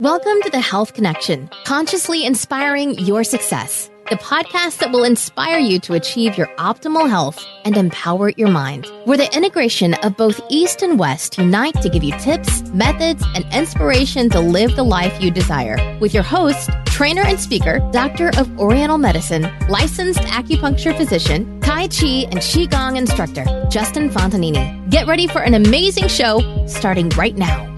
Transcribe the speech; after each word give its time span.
Welcome 0.00 0.40
to 0.44 0.50
the 0.50 0.60
Health 0.60 0.94
Connection, 0.94 1.50
consciously 1.66 2.24
inspiring 2.24 2.98
your 3.00 3.22
success. 3.22 3.90
The 4.08 4.16
podcast 4.16 4.78
that 4.78 4.92
will 4.92 5.04
inspire 5.04 5.58
you 5.58 5.78
to 5.80 5.92
achieve 5.92 6.38
your 6.38 6.46
optimal 6.56 7.06
health 7.06 7.44
and 7.66 7.76
empower 7.76 8.30
your 8.30 8.48
mind. 8.48 8.90
Where 9.04 9.18
the 9.18 9.30
integration 9.36 9.92
of 10.02 10.16
both 10.16 10.40
East 10.48 10.80
and 10.80 10.98
West 10.98 11.36
unite 11.36 11.82
to 11.82 11.90
give 11.90 12.02
you 12.02 12.16
tips, 12.18 12.62
methods, 12.70 13.22
and 13.34 13.44
inspiration 13.52 14.30
to 14.30 14.40
live 14.40 14.74
the 14.74 14.84
life 14.84 15.22
you 15.22 15.30
desire. 15.30 15.76
With 16.00 16.14
your 16.14 16.22
host, 16.22 16.70
trainer 16.86 17.22
and 17.22 17.38
speaker, 17.38 17.86
doctor 17.92 18.30
of 18.38 18.58
Oriental 18.58 18.96
medicine, 18.96 19.50
licensed 19.68 20.20
acupuncture 20.20 20.96
physician, 20.96 21.60
Tai 21.60 21.88
Chi 21.88 22.24
and 22.30 22.38
Qigong 22.38 22.96
instructor, 22.96 23.44
Justin 23.68 24.08
Fontanini. 24.08 24.88
Get 24.88 25.06
ready 25.06 25.26
for 25.26 25.42
an 25.42 25.52
amazing 25.52 26.08
show 26.08 26.40
starting 26.66 27.10
right 27.10 27.36
now. 27.36 27.69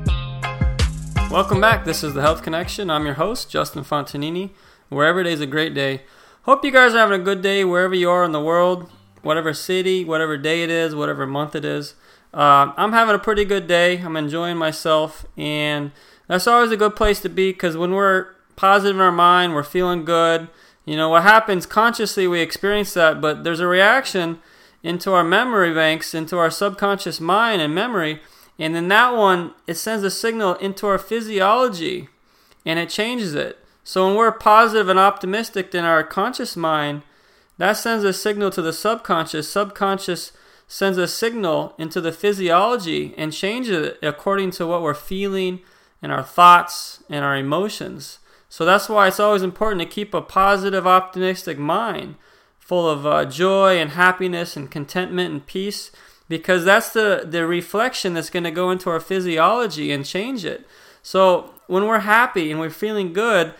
Welcome 1.32 1.62
back. 1.62 1.86
This 1.86 2.04
is 2.04 2.12
the 2.12 2.20
Health 2.20 2.42
Connection. 2.42 2.90
I'm 2.90 3.06
your 3.06 3.14
host, 3.14 3.48
Justin 3.48 3.84
Fontanini. 3.84 4.50
Wherever 4.90 5.22
day 5.22 5.32
is 5.32 5.40
a 5.40 5.46
great 5.46 5.72
day. 5.72 6.02
Hope 6.42 6.62
you 6.62 6.70
guys 6.70 6.92
are 6.92 6.98
having 6.98 7.18
a 7.18 7.24
good 7.24 7.40
day 7.40 7.64
wherever 7.64 7.94
you 7.94 8.10
are 8.10 8.22
in 8.22 8.32
the 8.32 8.40
world, 8.42 8.90
whatever 9.22 9.54
city, 9.54 10.04
whatever 10.04 10.36
day 10.36 10.62
it 10.62 10.68
is, 10.68 10.94
whatever 10.94 11.26
month 11.26 11.54
it 11.54 11.64
is. 11.64 11.94
Uh, 12.34 12.74
I'm 12.76 12.92
having 12.92 13.14
a 13.14 13.18
pretty 13.18 13.46
good 13.46 13.66
day. 13.66 13.96
I'm 13.96 14.14
enjoying 14.14 14.58
myself, 14.58 15.24
and 15.34 15.92
that's 16.28 16.46
always 16.46 16.70
a 16.70 16.76
good 16.76 16.94
place 16.94 17.20
to 17.20 17.30
be 17.30 17.50
because 17.50 17.78
when 17.78 17.92
we're 17.92 18.26
positive 18.54 18.96
in 18.96 19.00
our 19.00 19.10
mind, 19.10 19.54
we're 19.54 19.62
feeling 19.62 20.04
good. 20.04 20.48
You 20.84 20.98
know, 20.98 21.08
what 21.08 21.22
happens 21.22 21.64
consciously, 21.64 22.28
we 22.28 22.42
experience 22.42 22.92
that, 22.92 23.22
but 23.22 23.42
there's 23.42 23.60
a 23.60 23.66
reaction 23.66 24.38
into 24.82 25.14
our 25.14 25.24
memory 25.24 25.72
banks, 25.72 26.12
into 26.12 26.36
our 26.36 26.50
subconscious 26.50 27.22
mind 27.22 27.62
and 27.62 27.74
memory 27.74 28.20
and 28.62 28.76
then 28.76 28.86
that 28.88 29.16
one, 29.16 29.54
it 29.66 29.74
sends 29.74 30.04
a 30.04 30.10
signal 30.10 30.54
into 30.54 30.86
our 30.86 30.96
physiology 30.96 32.08
and 32.64 32.78
it 32.78 32.90
changes 32.90 33.34
it. 33.34 33.58
So 33.82 34.06
when 34.06 34.16
we're 34.16 34.30
positive 34.30 34.88
and 34.88 35.00
optimistic 35.00 35.74
in 35.74 35.84
our 35.84 36.04
conscious 36.04 36.56
mind, 36.56 37.02
that 37.58 37.72
sends 37.72 38.04
a 38.04 38.12
signal 38.12 38.52
to 38.52 38.62
the 38.62 38.72
subconscious. 38.72 39.48
Subconscious 39.48 40.30
sends 40.68 40.96
a 40.96 41.08
signal 41.08 41.74
into 41.76 42.00
the 42.00 42.12
physiology 42.12 43.14
and 43.18 43.32
changes 43.32 43.88
it 43.88 43.98
according 44.00 44.52
to 44.52 44.66
what 44.68 44.80
we're 44.80 44.94
feeling 44.94 45.58
and 46.00 46.12
our 46.12 46.22
thoughts 46.22 47.02
and 47.10 47.24
our 47.24 47.36
emotions. 47.36 48.20
So 48.48 48.64
that's 48.64 48.88
why 48.88 49.08
it's 49.08 49.18
always 49.18 49.42
important 49.42 49.82
to 49.82 49.88
keep 49.88 50.14
a 50.14 50.22
positive, 50.22 50.86
optimistic 50.86 51.58
mind 51.58 52.14
full 52.60 52.88
of 52.88 53.04
uh, 53.04 53.24
joy 53.24 53.78
and 53.78 53.90
happiness 53.90 54.56
and 54.56 54.70
contentment 54.70 55.32
and 55.32 55.44
peace 55.44 55.90
because 56.32 56.64
that's 56.64 56.88
the, 56.94 57.26
the 57.28 57.46
reflection 57.46 58.14
that's 58.14 58.30
going 58.30 58.42
to 58.42 58.50
go 58.50 58.70
into 58.70 58.88
our 58.88 59.00
physiology 59.00 59.92
and 59.92 60.06
change 60.06 60.46
it. 60.46 60.66
So 61.02 61.52
when 61.66 61.84
we're 61.84 61.98
happy 61.98 62.50
and 62.50 62.58
we're 62.58 62.70
feeling 62.70 63.12
good, 63.12 63.52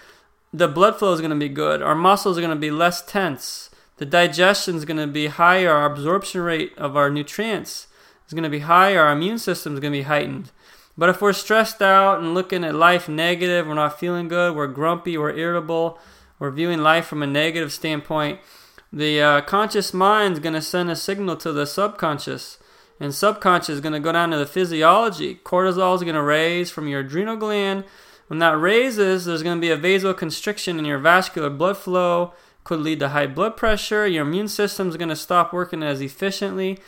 the 0.54 0.68
blood 0.68 0.98
flow 0.98 1.12
is 1.12 1.20
going 1.20 1.32
to 1.32 1.36
be 1.36 1.50
good. 1.50 1.82
Our 1.82 1.94
muscles 1.94 2.38
are 2.38 2.40
going 2.40 2.48
to 2.48 2.56
be 2.56 2.70
less 2.70 3.02
tense. 3.02 3.68
The 3.98 4.06
digestion 4.06 4.76
is 4.76 4.86
going 4.86 4.96
to 4.96 5.06
be 5.06 5.26
higher. 5.26 5.70
Our 5.70 5.84
absorption 5.84 6.40
rate 6.40 6.72
of 6.78 6.96
our 6.96 7.10
nutrients 7.10 7.88
is 8.26 8.32
going 8.32 8.42
to 8.42 8.48
be 8.48 8.60
higher. 8.60 9.02
Our 9.02 9.12
immune 9.12 9.38
system 9.38 9.74
is 9.74 9.80
going 9.80 9.92
to 9.92 9.98
be 9.98 10.04
heightened. 10.04 10.50
But 10.96 11.10
if 11.10 11.20
we're 11.20 11.34
stressed 11.34 11.82
out 11.82 12.20
and 12.20 12.32
looking 12.32 12.64
at 12.64 12.74
life 12.74 13.06
negative, 13.06 13.66
we're 13.66 13.74
not 13.74 14.00
feeling 14.00 14.28
good, 14.28 14.56
we're 14.56 14.66
grumpy, 14.66 15.18
we're 15.18 15.36
irritable, 15.36 15.98
we're 16.38 16.50
viewing 16.50 16.78
life 16.78 17.04
from 17.04 17.22
a 17.22 17.26
negative 17.26 17.70
standpoint, 17.70 18.40
the 18.90 19.20
uh, 19.20 19.40
conscious 19.42 19.92
mind 19.92 20.34
is 20.34 20.40
going 20.40 20.54
to 20.54 20.62
send 20.62 20.90
a 20.90 20.96
signal 20.96 21.36
to 21.36 21.52
the 21.52 21.66
subconscious 21.66 22.56
and 23.02 23.12
subconscious 23.12 23.68
is 23.68 23.80
going 23.80 23.94
to 23.94 23.98
go 24.00 24.12
down 24.12 24.30
to 24.30 24.38
the 24.38 24.46
physiology. 24.46 25.40
Cortisol 25.44 25.96
is 25.96 26.04
going 26.04 26.14
to 26.14 26.22
raise 26.22 26.70
from 26.70 26.86
your 26.86 27.00
adrenal 27.00 27.34
gland. 27.34 27.82
When 28.28 28.38
that 28.38 28.56
raises, 28.56 29.24
there's 29.24 29.42
going 29.42 29.56
to 29.56 29.60
be 29.60 29.70
a 29.70 29.76
vasoconstriction 29.76 30.78
in 30.78 30.84
your 30.84 31.00
vascular 31.00 31.50
blood 31.50 31.76
flow. 31.76 32.32
Could 32.62 32.78
lead 32.78 33.00
to 33.00 33.08
high 33.08 33.26
blood 33.26 33.56
pressure. 33.56 34.06
Your 34.06 34.22
immune 34.22 34.46
system 34.46 34.88
is 34.88 34.96
going 34.96 35.08
to 35.08 35.16
stop 35.16 35.52
working 35.52 35.82
as 35.82 36.00
efficiently. 36.00 36.78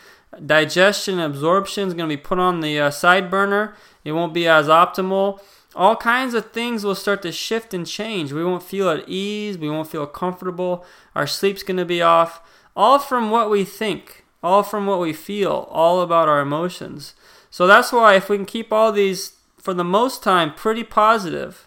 Digestion 0.47 1.19
and 1.19 1.35
absorption 1.35 1.89
is 1.89 1.95
going 1.95 2.09
to 2.09 2.17
be 2.17 2.23
put 2.23 2.39
on 2.39 2.61
the 2.61 2.79
uh, 2.79 2.91
side 2.93 3.29
burner. 3.29 3.75
It 4.05 4.13
won't 4.13 4.33
be 4.33 4.47
as 4.47 4.69
optimal. 4.69 5.41
All 5.75 5.97
kinds 5.97 6.35
of 6.35 6.53
things 6.53 6.85
will 6.85 6.95
start 6.95 7.23
to 7.23 7.33
shift 7.33 7.75
and 7.75 7.85
change. 7.85 8.33
We 8.33 8.45
won't 8.45 8.63
feel 8.63 8.89
at 8.89 9.09
ease. 9.09 9.59
We 9.59 9.69
won't 9.69 9.91
feel 9.91 10.07
comfortable. 10.07 10.87
Our 11.17 11.27
sleep's 11.27 11.65
going 11.65 11.79
to 11.79 11.85
be 11.85 12.03
off. 12.03 12.41
All 12.77 13.01
from 13.01 13.33
what 13.33 13.51
we 13.51 13.65
think 13.65 14.24
all 14.45 14.63
from 14.63 14.87
what 14.87 15.01
we 15.01 15.13
feel, 15.13 15.67
all 15.71 16.03
about 16.03 16.29
our 16.29 16.41
emotions. 16.41 17.15
So 17.51 17.67
that's 17.67 17.93
why 17.93 18.15
if 18.15 18.29
we 18.29 18.37
can 18.37 18.45
keep 18.47 18.73
all 18.73 18.93
these, 18.93 19.33
for 19.57 19.73
the 19.73 19.83
most 19.83 20.23
time, 20.23 20.53
pretty 20.53 20.85
positive, 20.85 21.67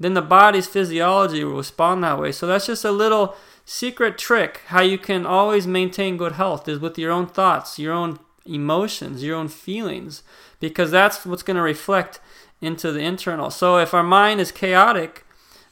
then 0.00 0.14
the 0.14 0.22
body's 0.22 0.66
physiology 0.66 1.44
will 1.44 1.58
respond 1.58 2.02
that 2.02 2.18
way. 2.18 2.32
So 2.32 2.46
that's 2.46 2.66
just 2.66 2.84
a 2.84 2.90
little 2.90 3.36
secret 3.66 4.16
trick 4.16 4.62
how 4.66 4.80
you 4.80 4.96
can 4.96 5.26
always 5.26 5.66
maintain 5.66 6.16
good 6.16 6.32
health 6.32 6.68
is 6.68 6.78
with 6.78 6.96
your 6.98 7.12
own 7.12 7.26
thoughts, 7.26 7.78
your 7.78 7.92
own 7.92 8.18
emotions, 8.46 9.22
your 9.22 9.36
own 9.36 9.48
feelings, 9.48 10.22
because 10.58 10.90
that's 10.90 11.26
what's 11.26 11.42
going 11.42 11.56
to 11.56 11.62
reflect 11.62 12.20
into 12.60 12.92
the 12.92 13.00
internal. 13.00 13.50
So 13.50 13.76
if 13.78 13.92
our 13.92 14.02
mind 14.02 14.40
is 14.40 14.52
chaotic, 14.52 15.26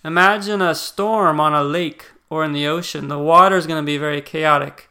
imagine 0.04 0.60
a 0.60 0.74
storm 0.74 1.40
on 1.40 1.54
a 1.54 1.64
lake 1.64 2.06
or 2.28 2.44
in 2.44 2.52
the 2.52 2.66
ocean. 2.66 3.08
The 3.08 3.18
water 3.18 3.56
is 3.56 3.66
going 3.66 3.82
to 3.82 3.86
be 3.86 3.96
very 3.96 4.20
chaotic. 4.20 4.90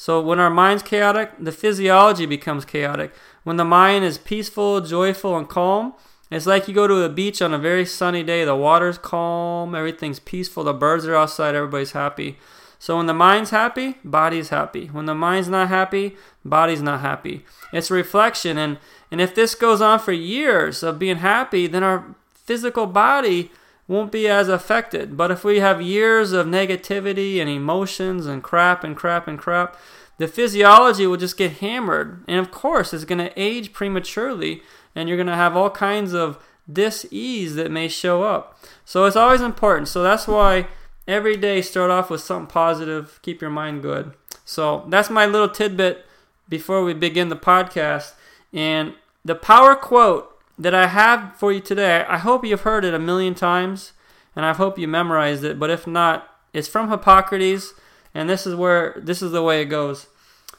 So 0.00 0.20
when 0.20 0.38
our 0.38 0.48
mind's 0.48 0.84
chaotic, 0.84 1.32
the 1.40 1.50
physiology 1.50 2.24
becomes 2.24 2.64
chaotic. 2.64 3.12
When 3.42 3.56
the 3.56 3.64
mind 3.64 4.04
is 4.04 4.16
peaceful, 4.16 4.80
joyful, 4.80 5.36
and 5.36 5.48
calm, 5.48 5.92
it's 6.30 6.46
like 6.46 6.68
you 6.68 6.74
go 6.74 6.86
to 6.86 7.02
a 7.02 7.08
beach 7.08 7.42
on 7.42 7.52
a 7.52 7.58
very 7.58 7.84
sunny 7.84 8.22
day. 8.22 8.44
The 8.44 8.54
water's 8.54 8.96
calm, 8.96 9.74
everything's 9.74 10.20
peaceful, 10.20 10.62
the 10.62 10.72
birds 10.72 11.04
are 11.04 11.16
outside, 11.16 11.56
everybody's 11.56 11.92
happy. 11.92 12.38
So 12.78 12.96
when 12.96 13.06
the 13.06 13.12
mind's 13.12 13.50
happy, 13.50 13.96
body's 14.04 14.50
happy. 14.50 14.86
When 14.86 15.06
the 15.06 15.16
mind's 15.16 15.48
not 15.48 15.66
happy, 15.66 16.16
body's 16.44 16.80
not 16.80 17.00
happy. 17.00 17.44
It's 17.72 17.90
reflection 17.90 18.56
and 18.56 18.78
and 19.10 19.20
if 19.20 19.34
this 19.34 19.56
goes 19.56 19.80
on 19.80 19.98
for 19.98 20.12
years 20.12 20.84
of 20.84 21.00
being 21.00 21.16
happy, 21.16 21.66
then 21.66 21.82
our 21.82 22.14
physical 22.34 22.86
body 22.86 23.50
won't 23.88 24.12
be 24.12 24.28
as 24.28 24.48
affected. 24.48 25.16
But 25.16 25.30
if 25.30 25.42
we 25.42 25.58
have 25.58 25.82
years 25.82 26.32
of 26.32 26.46
negativity 26.46 27.40
and 27.40 27.48
emotions 27.48 28.26
and 28.26 28.42
crap 28.42 28.84
and 28.84 28.94
crap 28.94 29.26
and 29.26 29.38
crap, 29.38 29.76
the 30.18 30.28
physiology 30.28 31.06
will 31.06 31.16
just 31.16 31.38
get 31.38 31.58
hammered. 31.58 32.22
And 32.28 32.38
of 32.38 32.50
course, 32.50 32.92
it's 32.92 33.04
going 33.04 33.18
to 33.18 33.32
age 33.40 33.72
prematurely, 33.72 34.62
and 34.94 35.08
you're 35.08 35.16
going 35.16 35.26
to 35.26 35.34
have 35.34 35.56
all 35.56 35.70
kinds 35.70 36.12
of 36.12 36.44
dis-ease 36.70 37.54
that 37.54 37.70
may 37.70 37.88
show 37.88 38.22
up. 38.22 38.58
So 38.84 39.06
it's 39.06 39.16
always 39.16 39.40
important. 39.40 39.88
So 39.88 40.02
that's 40.02 40.28
why 40.28 40.68
every 41.06 41.36
day 41.36 41.62
start 41.62 41.90
off 41.90 42.10
with 42.10 42.20
something 42.20 42.52
positive, 42.52 43.18
keep 43.22 43.40
your 43.40 43.50
mind 43.50 43.80
good. 43.80 44.12
So 44.44 44.84
that's 44.88 45.08
my 45.08 45.24
little 45.24 45.48
tidbit 45.48 46.04
before 46.48 46.84
we 46.84 46.92
begin 46.92 47.30
the 47.30 47.36
podcast. 47.36 48.12
And 48.52 48.94
the 49.24 49.34
power 49.34 49.74
quote 49.74 50.37
that 50.58 50.74
I 50.74 50.88
have 50.88 51.36
for 51.36 51.52
you 51.52 51.60
today, 51.60 52.04
I 52.08 52.18
hope 52.18 52.44
you've 52.44 52.62
heard 52.62 52.84
it 52.84 52.94
a 52.94 52.98
million 52.98 53.34
times, 53.34 53.92
and 54.34 54.44
I 54.44 54.52
hope 54.52 54.78
you 54.78 54.88
memorized 54.88 55.44
it. 55.44 55.58
But 55.58 55.70
if 55.70 55.86
not, 55.86 56.28
it's 56.52 56.68
from 56.68 56.90
Hippocrates, 56.90 57.74
and 58.14 58.28
this 58.28 58.46
is 58.46 58.54
where 58.54 58.94
this 58.96 59.22
is 59.22 59.32
the 59.32 59.42
way 59.42 59.62
it 59.62 59.66
goes. 59.66 60.08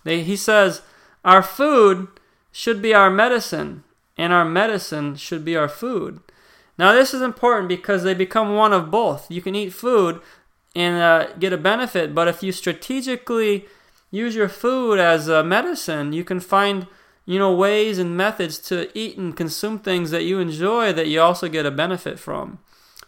They, 0.04 0.24
he 0.24 0.36
says, 0.36 0.82
"Our 1.26 1.44
food 1.44 2.08
should 2.52 2.82
be 2.82 2.94
our 2.94 3.10
medicine, 3.10 3.84
and 4.18 4.32
our 4.32 4.46
medicine 4.46 5.16
should 5.16 5.44
be 5.44 5.58
our 5.58 5.70
food." 5.70 6.22
Now, 6.78 6.94
this 6.94 7.14
is 7.14 7.22
important 7.22 7.68
because 7.68 8.04
they 8.04 8.14
become 8.14 8.56
one 8.56 8.72
of 8.72 8.90
both. 8.90 9.30
You 9.30 9.42
can 9.42 9.54
eat 9.54 9.74
food 9.74 10.22
and 10.74 10.96
uh, 10.96 11.34
get 11.34 11.52
a 11.52 11.58
benefit, 11.58 12.16
but 12.16 12.30
if 12.30 12.42
you 12.42 12.54
strategically 12.54 13.66
use 14.12 14.34
your 14.34 14.48
food 14.48 14.98
as 14.98 15.28
a 15.28 15.44
medicine, 15.44 16.14
you 16.14 16.24
can 16.24 16.40
find 16.40 16.88
you 17.30 17.38
know, 17.38 17.54
ways 17.54 18.00
and 18.00 18.18
methods 18.18 18.58
to 18.58 18.90
eat 18.98 19.16
and 19.16 19.38
consume 19.38 19.78
things 19.78 20.10
that 20.10 20.24
you 20.24 20.40
enjoy 20.40 20.92
that 20.92 21.06
you 21.06 21.22
also 21.22 21.48
get 21.48 21.64
a 21.64 21.70
benefit 21.70 22.18
from. 22.18 22.58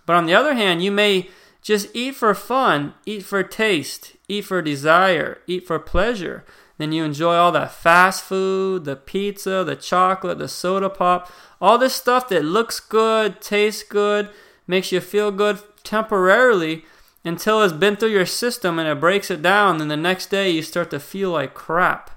But 0.05 0.15
on 0.15 0.27
the 0.27 0.35
other 0.35 0.53
hand, 0.53 0.83
you 0.83 0.91
may 0.91 1.31
just 1.63 1.87
eat 1.95 2.13
for 2.13 2.35
fun, 2.35 2.93
eat 3.07 3.23
for 3.23 3.41
taste, 3.41 4.15
eat 4.27 4.45
for 4.45 4.61
desire, 4.61 5.39
eat 5.47 5.65
for 5.65 5.79
pleasure. 5.79 6.45
Then 6.77 6.91
you 6.91 7.03
enjoy 7.03 7.33
all 7.33 7.51
that 7.53 7.71
fast 7.71 8.23
food, 8.23 8.85
the 8.85 8.95
pizza, 8.95 9.63
the 9.65 9.75
chocolate, 9.75 10.37
the 10.37 10.47
soda 10.47 10.91
pop, 10.91 11.31
all 11.59 11.79
this 11.79 11.95
stuff 11.95 12.29
that 12.29 12.45
looks 12.45 12.79
good, 12.79 13.41
tastes 13.41 13.81
good, 13.81 14.29
makes 14.67 14.91
you 14.91 15.01
feel 15.01 15.31
good 15.31 15.57
temporarily 15.83 16.85
until 17.25 17.63
it's 17.63 17.73
been 17.73 17.95
through 17.95 18.09
your 18.09 18.27
system 18.27 18.77
and 18.77 18.87
it 18.87 18.99
breaks 18.99 19.31
it 19.31 19.41
down. 19.41 19.79
Then 19.79 19.87
the 19.87 19.97
next 19.97 20.27
day 20.27 20.51
you 20.51 20.61
start 20.61 20.91
to 20.91 20.99
feel 20.99 21.31
like 21.31 21.55
crap. 21.55 22.11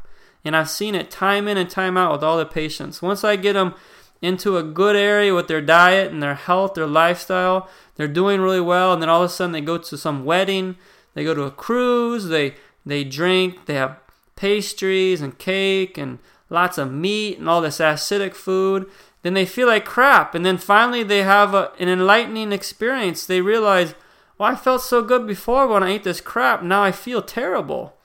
And 0.45 0.55
I've 0.55 0.71
seen 0.71 0.95
it 0.95 1.11
time 1.11 1.49
in 1.49 1.57
and 1.57 1.71
time 1.71 1.97
out 1.97 2.13
with 2.13 2.23
all 2.23 2.37
the 2.37 2.45
patients. 2.45 3.01
Once 3.01 3.25
I 3.25 3.37
get 3.37 3.55
them 3.55 3.75
into 4.21 4.57
a 4.57 4.63
good 4.63 4.97
area 4.97 5.35
with 5.35 5.49
their 5.49 5.61
diet 5.61 6.13
and 6.13 6.23
their 6.23 6.35
health, 6.35 6.75
their 6.75 6.87
lifestyle, 6.87 7.69
they're 7.97 8.09
doing 8.09 8.41
really 8.41 8.61
well. 8.61 8.93
And 8.93 9.03
then 9.03 9.09
all 9.09 9.23
of 9.23 9.31
a 9.31 9.33
sudden 9.33 9.53
they 9.53 9.61
go 9.61 9.79
to 9.79 9.97
some 9.99 10.25
wedding, 10.25 10.77
they 11.15 11.25
go 11.25 11.35
to 11.35 11.43
a 11.43 11.51
cruise, 11.51 12.27
they 12.29 12.55
they 12.87 13.05
drink, 13.05 13.67
they 13.67 13.75
have 13.75 13.99
pastries 14.37 15.21
and 15.21 15.39
cake 15.39 15.97
and 15.97 16.19
lots 16.51 16.79
of 16.79 16.93
meat 16.93 17.39
and 17.39 17.49
all 17.49 17.61
this 17.61 17.79
acidic 17.79 18.35
food. 18.35 18.87
then 19.23 19.35
they 19.35 19.47
feel 19.47 19.67
like 19.67 19.87
crap. 19.87 20.35
And 20.35 20.45
then 20.45 20.59
finally 20.59 21.03
they 21.03 21.23
have 21.23 21.55
a, 21.55 21.73
an 21.79 21.89
enlightening 21.89 22.53
experience. 22.53 23.25
They 23.25 23.41
realize, 23.41 23.95
well, 24.37 24.53
I 24.53 24.55
felt 24.55 24.83
so 24.83 25.03
good 25.03 25.27
before 25.27 25.67
when 25.67 25.83
I 25.83 25.93
ate 25.93 26.05
this 26.05 26.21
crap. 26.21 26.63
Now 26.63 26.83
I 26.83 26.93
feel 26.93 27.23
terrible. 27.23 27.97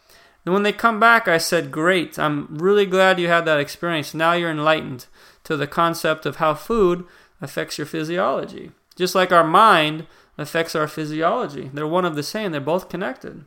And 0.45 0.53
when 0.53 0.63
they 0.63 0.71
come 0.71 0.99
back, 0.99 1.27
I 1.27 1.37
said, 1.37 1.71
Great, 1.71 2.17
I'm 2.17 2.47
really 2.57 2.85
glad 2.85 3.19
you 3.19 3.27
had 3.27 3.45
that 3.45 3.59
experience. 3.59 4.13
Now 4.13 4.33
you're 4.33 4.49
enlightened 4.49 5.05
to 5.43 5.57
the 5.57 5.67
concept 5.67 6.25
of 6.25 6.37
how 6.37 6.53
food 6.53 7.05
affects 7.41 7.77
your 7.77 7.87
physiology. 7.87 8.71
Just 8.95 9.15
like 9.15 9.31
our 9.31 9.43
mind 9.43 10.07
affects 10.37 10.75
our 10.75 10.87
physiology. 10.87 11.69
They're 11.73 11.87
one 11.87 12.05
of 12.05 12.15
the 12.15 12.23
same, 12.23 12.51
they're 12.51 12.61
both 12.61 12.89
connected. 12.89 13.45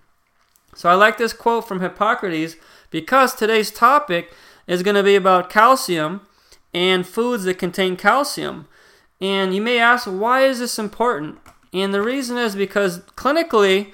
So 0.74 0.88
I 0.88 0.94
like 0.94 1.18
this 1.18 1.32
quote 1.32 1.68
from 1.68 1.80
Hippocrates 1.80 2.56
because 2.90 3.34
today's 3.34 3.70
topic 3.70 4.32
is 4.66 4.82
going 4.82 4.94
to 4.94 5.02
be 5.02 5.14
about 5.14 5.50
calcium 5.50 6.22
and 6.72 7.06
foods 7.06 7.44
that 7.44 7.58
contain 7.58 7.96
calcium. 7.96 8.66
And 9.20 9.54
you 9.54 9.60
may 9.60 9.78
ask, 9.78 10.06
why 10.06 10.44
is 10.44 10.58
this 10.58 10.78
important? 10.78 11.38
And 11.72 11.92
the 11.92 12.02
reason 12.02 12.38
is 12.38 12.56
because 12.56 13.00
clinically, 13.16 13.92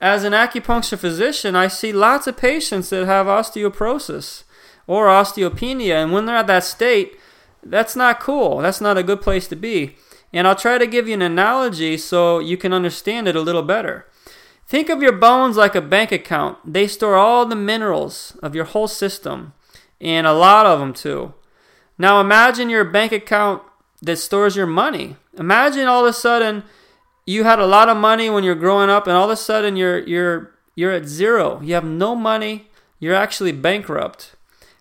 as 0.00 0.24
an 0.24 0.32
acupuncture 0.32 0.98
physician, 0.98 1.56
I 1.56 1.68
see 1.68 1.92
lots 1.92 2.26
of 2.26 2.36
patients 2.36 2.90
that 2.90 3.06
have 3.06 3.26
osteoporosis 3.26 4.44
or 4.86 5.06
osteopenia. 5.06 6.02
And 6.02 6.12
when 6.12 6.26
they're 6.26 6.36
at 6.36 6.46
that 6.48 6.64
state, 6.64 7.18
that's 7.62 7.96
not 7.96 8.20
cool. 8.20 8.58
That's 8.58 8.80
not 8.80 8.98
a 8.98 9.02
good 9.02 9.20
place 9.20 9.48
to 9.48 9.56
be. 9.56 9.96
And 10.32 10.46
I'll 10.46 10.56
try 10.56 10.78
to 10.78 10.86
give 10.86 11.08
you 11.08 11.14
an 11.14 11.22
analogy 11.22 11.96
so 11.96 12.38
you 12.38 12.56
can 12.56 12.72
understand 12.72 13.26
it 13.26 13.36
a 13.36 13.40
little 13.40 13.62
better. 13.62 14.06
Think 14.66 14.88
of 14.88 15.00
your 15.00 15.12
bones 15.12 15.56
like 15.56 15.74
a 15.74 15.80
bank 15.80 16.10
account. 16.12 16.58
They 16.64 16.88
store 16.88 17.14
all 17.14 17.46
the 17.46 17.56
minerals 17.56 18.36
of 18.42 18.54
your 18.54 18.64
whole 18.64 18.88
system, 18.88 19.52
and 20.00 20.26
a 20.26 20.32
lot 20.32 20.66
of 20.66 20.80
them 20.80 20.92
too. 20.92 21.34
Now 21.96 22.20
imagine 22.20 22.68
your 22.68 22.84
bank 22.84 23.12
account 23.12 23.62
that 24.02 24.16
stores 24.16 24.56
your 24.56 24.66
money. 24.66 25.16
Imagine 25.38 25.86
all 25.86 26.04
of 26.04 26.10
a 26.10 26.12
sudden 26.12 26.64
you 27.26 27.44
had 27.44 27.58
a 27.58 27.66
lot 27.66 27.88
of 27.88 27.96
money 27.96 28.30
when 28.30 28.44
you're 28.44 28.54
growing 28.54 28.88
up, 28.88 29.06
and 29.06 29.16
all 29.16 29.24
of 29.24 29.30
a 29.30 29.36
sudden 29.36 29.76
you're 29.76 29.98
you're 29.98 30.52
you're 30.74 30.92
at 30.92 31.06
zero. 31.06 31.60
You 31.60 31.74
have 31.74 31.84
no 31.84 32.14
money. 32.14 32.68
You're 32.98 33.14
actually 33.14 33.52
bankrupt. 33.52 34.34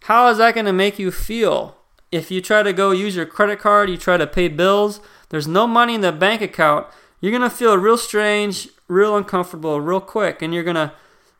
How 0.03 0.27
is 0.29 0.37
that 0.37 0.53
going 0.53 0.67
to 0.67 0.73
make 0.73 0.99
you 0.99 1.11
feel? 1.11 1.77
If 2.11 2.29
you 2.31 2.39
try 2.39 2.63
to 2.63 2.71
go 2.71 2.91
use 2.91 3.15
your 3.15 3.25
credit 3.25 3.59
card, 3.59 3.89
you 3.89 3.97
try 3.97 4.17
to 4.17 4.27
pay 4.27 4.47
bills, 4.47 5.01
there's 5.29 5.47
no 5.47 5.67
money 5.67 5.95
in 5.95 6.01
the 6.01 6.11
bank 6.11 6.41
account, 6.41 6.87
you're 7.19 7.31
going 7.31 7.41
to 7.41 7.49
feel 7.49 7.77
real 7.77 7.97
strange, 7.97 8.69
real 8.87 9.17
uncomfortable, 9.17 9.81
real 9.81 9.99
quick, 9.99 10.41
and 10.41 10.53
you're 10.53 10.63
going 10.63 10.75
to, 10.75 10.93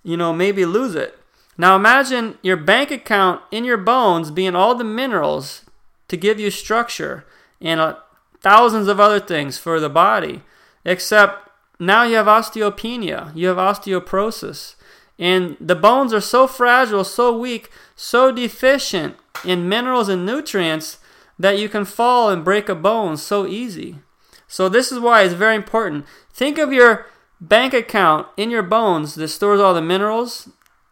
you 0.03 0.17
know, 0.17 0.33
maybe 0.33 0.65
lose 0.65 0.95
it. 0.95 1.17
Now 1.57 1.75
imagine 1.75 2.37
your 2.41 2.57
bank 2.57 2.91
account 2.91 3.41
in 3.51 3.63
your 3.63 3.77
bones 3.77 4.31
being 4.31 4.55
all 4.55 4.75
the 4.75 4.83
minerals 4.83 5.63
to 6.07 6.17
give 6.17 6.39
you 6.39 6.49
structure 6.49 7.25
and 7.61 7.79
uh, 7.79 7.95
thousands 8.41 8.87
of 8.87 8.99
other 8.99 9.19
things 9.19 9.57
for 9.57 9.79
the 9.79 9.89
body. 9.89 10.41
Except 10.85 11.49
now 11.79 12.03
you 12.03 12.15
have 12.15 12.27
osteopenia, 12.27 13.35
you 13.35 13.47
have 13.47 13.57
osteoporosis. 13.57 14.75
And 15.17 15.57
the 15.59 15.75
bones 15.75 16.13
are 16.13 16.21
so 16.21 16.45
fragile, 16.45 17.03
so 17.03 17.37
weak, 17.37 17.69
so 17.95 18.31
deficient 18.31 19.15
in 19.43 19.69
minerals 19.69 20.09
and 20.09 20.25
nutrients 20.25 20.99
that 21.39 21.57
you 21.57 21.69
can 21.69 21.85
fall 21.85 22.29
and 22.29 22.43
break 22.43 22.69
a 22.69 22.75
bone 22.75 23.17
so 23.17 23.45
easy. 23.45 23.99
So, 24.47 24.69
this 24.69 24.91
is 24.91 24.99
why 24.99 25.23
it's 25.23 25.33
very 25.33 25.55
important. 25.55 26.05
Think 26.31 26.57
of 26.57 26.71
your 26.71 27.07
bank 27.41 27.73
account 27.73 28.27
in 28.37 28.49
your 28.49 28.63
bones 28.63 29.15
that 29.15 29.27
stores 29.29 29.59
all 29.59 29.73
the 29.73 29.81
minerals 29.81 30.49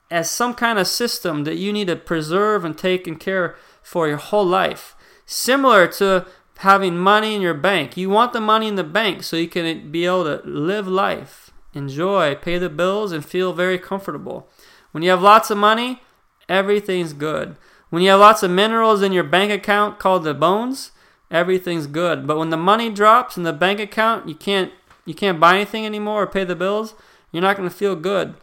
as 0.09 0.29
some 0.29 0.53
kind 0.53 0.79
of 0.79 0.87
system 0.87 1.43
that 1.43 1.57
you 1.57 1.71
need 1.71 1.87
to 1.87 1.95
preserve 1.95 2.65
and 2.65 2.77
take 2.77 3.07
and 3.07 3.19
care 3.19 3.55
for 3.81 4.07
your 4.07 4.17
whole 4.17 4.45
life. 4.45 4.95
Similar 5.25 5.87
to 5.87 6.25
having 6.57 6.97
money 6.97 7.35
in 7.35 7.41
your 7.41 7.53
bank. 7.53 7.97
You 7.97 8.09
want 8.09 8.33
the 8.33 8.41
money 8.41 8.67
in 8.67 8.75
the 8.75 8.83
bank 8.83 9.23
so 9.23 9.37
you 9.37 9.47
can 9.47 9.91
be 9.91 10.05
able 10.05 10.23
to 10.23 10.41
live 10.47 10.87
life, 10.87 11.51
enjoy, 11.73 12.35
pay 12.35 12.57
the 12.57 12.69
bills, 12.69 13.11
and 13.11 13.25
feel 13.25 13.53
very 13.53 13.77
comfortable. 13.77 14.49
When 14.91 15.03
you 15.03 15.09
have 15.09 15.21
lots 15.21 15.49
of 15.49 15.57
money, 15.57 16.01
everything's 16.47 17.13
good. 17.13 17.57
When 17.89 18.01
you 18.01 18.09
have 18.09 18.19
lots 18.19 18.43
of 18.43 18.51
minerals 18.51 19.01
in 19.01 19.11
your 19.11 19.23
bank 19.23 19.51
account 19.51 19.99
called 19.99 20.23
the 20.23 20.33
bones, 20.33 20.91
everything's 21.29 21.87
good. 21.87 22.25
But 22.25 22.37
when 22.37 22.49
the 22.49 22.57
money 22.57 22.89
drops 22.89 23.37
in 23.37 23.43
the 23.43 23.53
bank 23.53 23.79
account, 23.79 24.27
you 24.27 24.35
can't 24.35 24.71
you 25.05 25.13
can't 25.13 25.39
buy 25.39 25.55
anything 25.55 25.85
anymore 25.85 26.23
or 26.23 26.27
pay 26.27 26.45
the 26.45 26.55
bills, 26.55 26.95
you're 27.31 27.41
not 27.41 27.57
going 27.57 27.67
to 27.67 27.75
feel 27.75 27.95
good. 27.95 28.35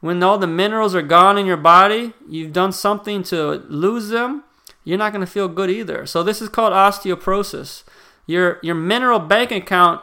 When 0.00 0.22
all 0.22 0.36
the 0.36 0.46
minerals 0.46 0.94
are 0.94 1.02
gone 1.02 1.38
in 1.38 1.46
your 1.46 1.56
body, 1.56 2.12
you've 2.28 2.52
done 2.52 2.72
something 2.72 3.22
to 3.24 3.64
lose 3.68 4.08
them, 4.08 4.44
you're 4.84 4.98
not 4.98 5.12
going 5.12 5.24
to 5.24 5.30
feel 5.30 5.48
good 5.48 5.70
either. 5.70 6.06
So 6.06 6.22
this 6.22 6.42
is 6.42 6.48
called 6.48 6.72
osteoporosis. 6.72 7.84
Your 8.26 8.58
your 8.62 8.74
mineral 8.74 9.18
bank 9.18 9.50
account 9.50 10.02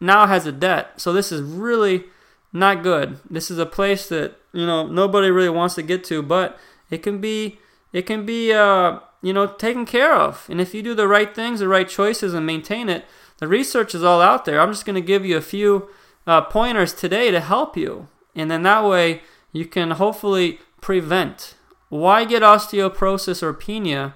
now 0.00 0.26
has 0.26 0.46
a 0.46 0.52
debt. 0.52 1.00
So 1.00 1.12
this 1.12 1.32
is 1.32 1.42
really 1.42 2.04
not 2.52 2.82
good. 2.82 3.20
This 3.28 3.50
is 3.50 3.58
a 3.58 3.66
place 3.66 4.08
that 4.08 4.36
you 4.52 4.66
know 4.66 4.86
nobody 4.86 5.30
really 5.30 5.50
wants 5.50 5.74
to 5.76 5.82
get 5.82 6.04
to, 6.04 6.22
but 6.22 6.58
it 6.90 7.02
can 7.02 7.20
be 7.20 7.58
it 7.92 8.02
can 8.02 8.24
be 8.24 8.52
uh, 8.52 9.00
you 9.22 9.32
know 9.32 9.46
taken 9.46 9.84
care 9.84 10.14
of. 10.14 10.46
And 10.48 10.60
if 10.60 10.74
you 10.74 10.82
do 10.82 10.94
the 10.94 11.08
right 11.08 11.34
things, 11.34 11.60
the 11.60 11.68
right 11.68 11.88
choices, 11.88 12.34
and 12.34 12.46
maintain 12.46 12.88
it, 12.88 13.04
the 13.38 13.48
research 13.48 13.94
is 13.94 14.04
all 14.04 14.20
out 14.20 14.44
there. 14.44 14.60
I'm 14.60 14.72
just 14.72 14.86
going 14.86 14.94
to 14.94 15.00
give 15.00 15.24
you 15.24 15.36
a 15.36 15.42
few 15.42 15.88
uh, 16.26 16.42
pointers 16.42 16.92
today 16.92 17.30
to 17.30 17.40
help 17.40 17.76
you, 17.76 18.08
and 18.34 18.50
then 18.50 18.62
that 18.62 18.84
way 18.84 19.22
you 19.52 19.66
can 19.66 19.92
hopefully 19.92 20.60
prevent 20.80 21.55
why 21.88 22.24
get 22.24 22.42
osteoporosis 22.42 23.42
or 23.42 23.54
penia 23.54 24.14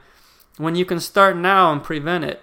when 0.56 0.74
you 0.74 0.84
can 0.84 1.00
start 1.00 1.36
now 1.36 1.72
and 1.72 1.82
prevent 1.82 2.24
it? 2.24 2.42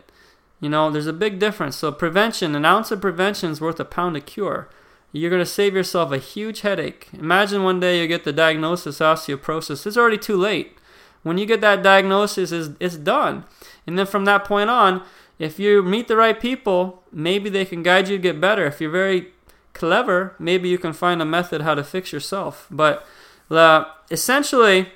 You 0.60 0.70
know, 0.70 0.90
there's 0.90 1.08
a 1.08 1.14
big 1.14 1.40
difference. 1.40 1.76
So, 1.76 1.92
prevention, 1.92 2.56
an 2.56 2.66
ounce 2.66 2.92
of 2.92 3.02
prevention 3.02 3.52
is 3.52 3.62
worth 3.62 3.80
a 3.80 3.86
pound 3.86 4.18
of 4.18 4.26
cure. 4.26 4.70
You're 5.12 5.30
going 5.30 5.42
to 5.42 5.46
save 5.46 5.76
yourself 5.76 6.12
a 6.12 6.18
huge 6.18 6.62
headache. 6.62 7.08
Imagine 7.14 7.64
one 7.64 7.80
day 7.80 8.02
you 8.02 8.08
get 8.08 8.24
the 8.24 8.34
diagnosis 8.34 9.00
osteoporosis. 9.00 9.86
It's 9.86 9.98
already 9.98 10.18
too 10.18 10.36
late. 10.36 10.78
When 11.24 11.38
you 11.38 11.46
get 11.46 11.62
that 11.62 11.84
diagnosis, 11.84 12.52
it's, 12.52 12.70
it's 12.80 12.96
done. 12.96 13.46
And 13.86 13.98
then 13.98 14.06
from 14.06 14.26
that 14.26 14.46
point 14.46 14.70
on, 14.70 15.04
if 15.40 15.60
you 15.60 15.82
meet 15.84 16.08
the 16.08 16.16
right 16.16 16.40
people, 16.40 17.04
maybe 17.12 17.50
they 17.50 17.66
can 17.66 17.84
guide 17.84 18.08
you 18.08 18.18
to 18.18 18.22
get 18.22 18.42
better. 18.42 18.66
If 18.66 18.82
you're 18.82 18.92
very 18.92 19.34
clever, 19.74 20.36
maybe 20.40 20.70
you 20.70 20.78
can 20.78 20.94
find 20.94 21.22
a 21.22 21.26
method 21.26 21.62
how 21.62 21.76
to 21.76 21.84
fix 21.84 22.12
yourself. 22.12 22.68
But 22.70 23.06
uh, 23.50 23.86
essentially, 24.10 24.90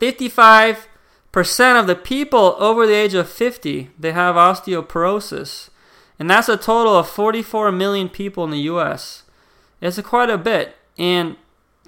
55% 0.00 1.80
of 1.80 1.86
the 1.86 1.94
people 1.94 2.56
over 2.58 2.86
the 2.86 2.94
age 2.94 3.14
of 3.14 3.28
50 3.28 3.90
they 3.98 4.12
have 4.12 4.36
osteoporosis 4.36 5.70
and 6.18 6.30
that's 6.30 6.48
a 6.48 6.56
total 6.56 6.96
of 6.96 7.08
44 7.08 7.72
million 7.72 8.08
people 8.08 8.44
in 8.44 8.50
the 8.50 8.70
US. 8.70 9.24
It's 9.80 10.00
quite 10.00 10.30
a 10.30 10.38
bit. 10.38 10.76
And 10.98 11.36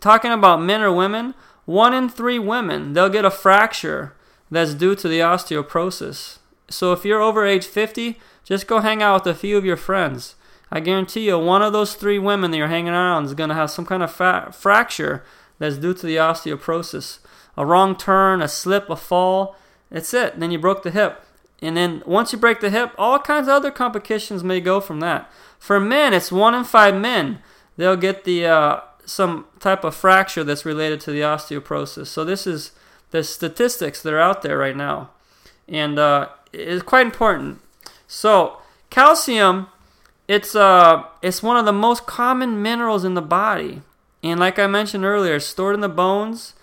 talking 0.00 0.32
about 0.32 0.60
men 0.62 0.82
or 0.82 0.92
women, 0.92 1.34
one 1.64 1.94
in 1.94 2.08
three 2.08 2.38
women 2.38 2.92
they'll 2.92 3.08
get 3.08 3.24
a 3.24 3.30
fracture 3.30 4.14
that's 4.50 4.74
due 4.74 4.94
to 4.94 5.08
the 5.08 5.20
osteoporosis. 5.20 6.38
So 6.68 6.92
if 6.92 7.04
you're 7.04 7.22
over 7.22 7.46
age 7.46 7.66
50, 7.66 8.18
just 8.44 8.66
go 8.66 8.80
hang 8.80 9.02
out 9.02 9.24
with 9.24 9.34
a 9.34 9.38
few 9.38 9.56
of 9.56 9.64
your 9.64 9.76
friends. 9.76 10.34
I 10.70 10.80
guarantee 10.80 11.26
you, 11.26 11.38
one 11.38 11.62
of 11.62 11.72
those 11.72 11.94
three 11.94 12.18
women 12.18 12.50
that 12.50 12.58
you're 12.58 12.68
hanging 12.68 12.92
around 12.92 13.24
is 13.24 13.34
going 13.34 13.48
to 13.48 13.54
have 13.54 13.70
some 13.70 13.86
kind 13.86 14.02
of 14.02 14.10
fracture 14.54 15.24
that's 15.58 15.78
due 15.78 15.94
to 15.94 16.06
the 16.06 16.16
osteoporosis 16.16 17.18
a 17.58 17.66
wrong 17.66 17.96
turn, 17.96 18.40
a 18.40 18.48
slip, 18.48 18.88
a 18.88 18.96
fall. 18.96 19.56
That's 19.90 20.14
it. 20.14 20.38
Then 20.38 20.52
you 20.52 20.60
broke 20.60 20.84
the 20.84 20.92
hip. 20.92 21.20
And 21.60 21.76
then 21.76 22.04
once 22.06 22.32
you 22.32 22.38
break 22.38 22.60
the 22.60 22.70
hip, 22.70 22.92
all 22.96 23.18
kinds 23.18 23.48
of 23.48 23.54
other 23.54 23.72
complications 23.72 24.44
may 24.44 24.60
go 24.60 24.80
from 24.80 25.00
that. 25.00 25.28
For 25.58 25.80
men, 25.80 26.14
it's 26.14 26.30
one 26.30 26.54
in 26.54 26.62
five 26.62 26.94
men. 26.94 27.40
They'll 27.76 27.96
get 27.96 28.22
the 28.22 28.46
uh, 28.46 28.80
some 29.04 29.46
type 29.58 29.82
of 29.82 29.96
fracture 29.96 30.44
that's 30.44 30.64
related 30.64 31.00
to 31.00 31.10
the 31.10 31.20
osteoporosis. 31.20 32.06
So 32.06 32.24
this 32.24 32.46
is 32.46 32.70
the 33.10 33.24
statistics 33.24 34.02
that 34.02 34.12
are 34.12 34.20
out 34.20 34.42
there 34.42 34.56
right 34.56 34.76
now, 34.76 35.10
and 35.66 35.98
uh, 35.98 36.28
it's 36.52 36.82
quite 36.84 37.06
important. 37.06 37.60
So 38.06 38.58
calcium, 38.90 39.66
it's 40.28 40.54
uh, 40.54 41.04
it's 41.22 41.42
one 41.42 41.56
of 41.56 41.64
the 41.64 41.72
most 41.72 42.06
common 42.06 42.62
minerals 42.62 43.04
in 43.04 43.14
the 43.14 43.22
body, 43.22 43.82
and 44.22 44.38
like 44.38 44.60
I 44.60 44.68
mentioned 44.68 45.04
earlier, 45.04 45.40
stored 45.40 45.74
in 45.74 45.80
the 45.80 45.88
bones 45.88 46.54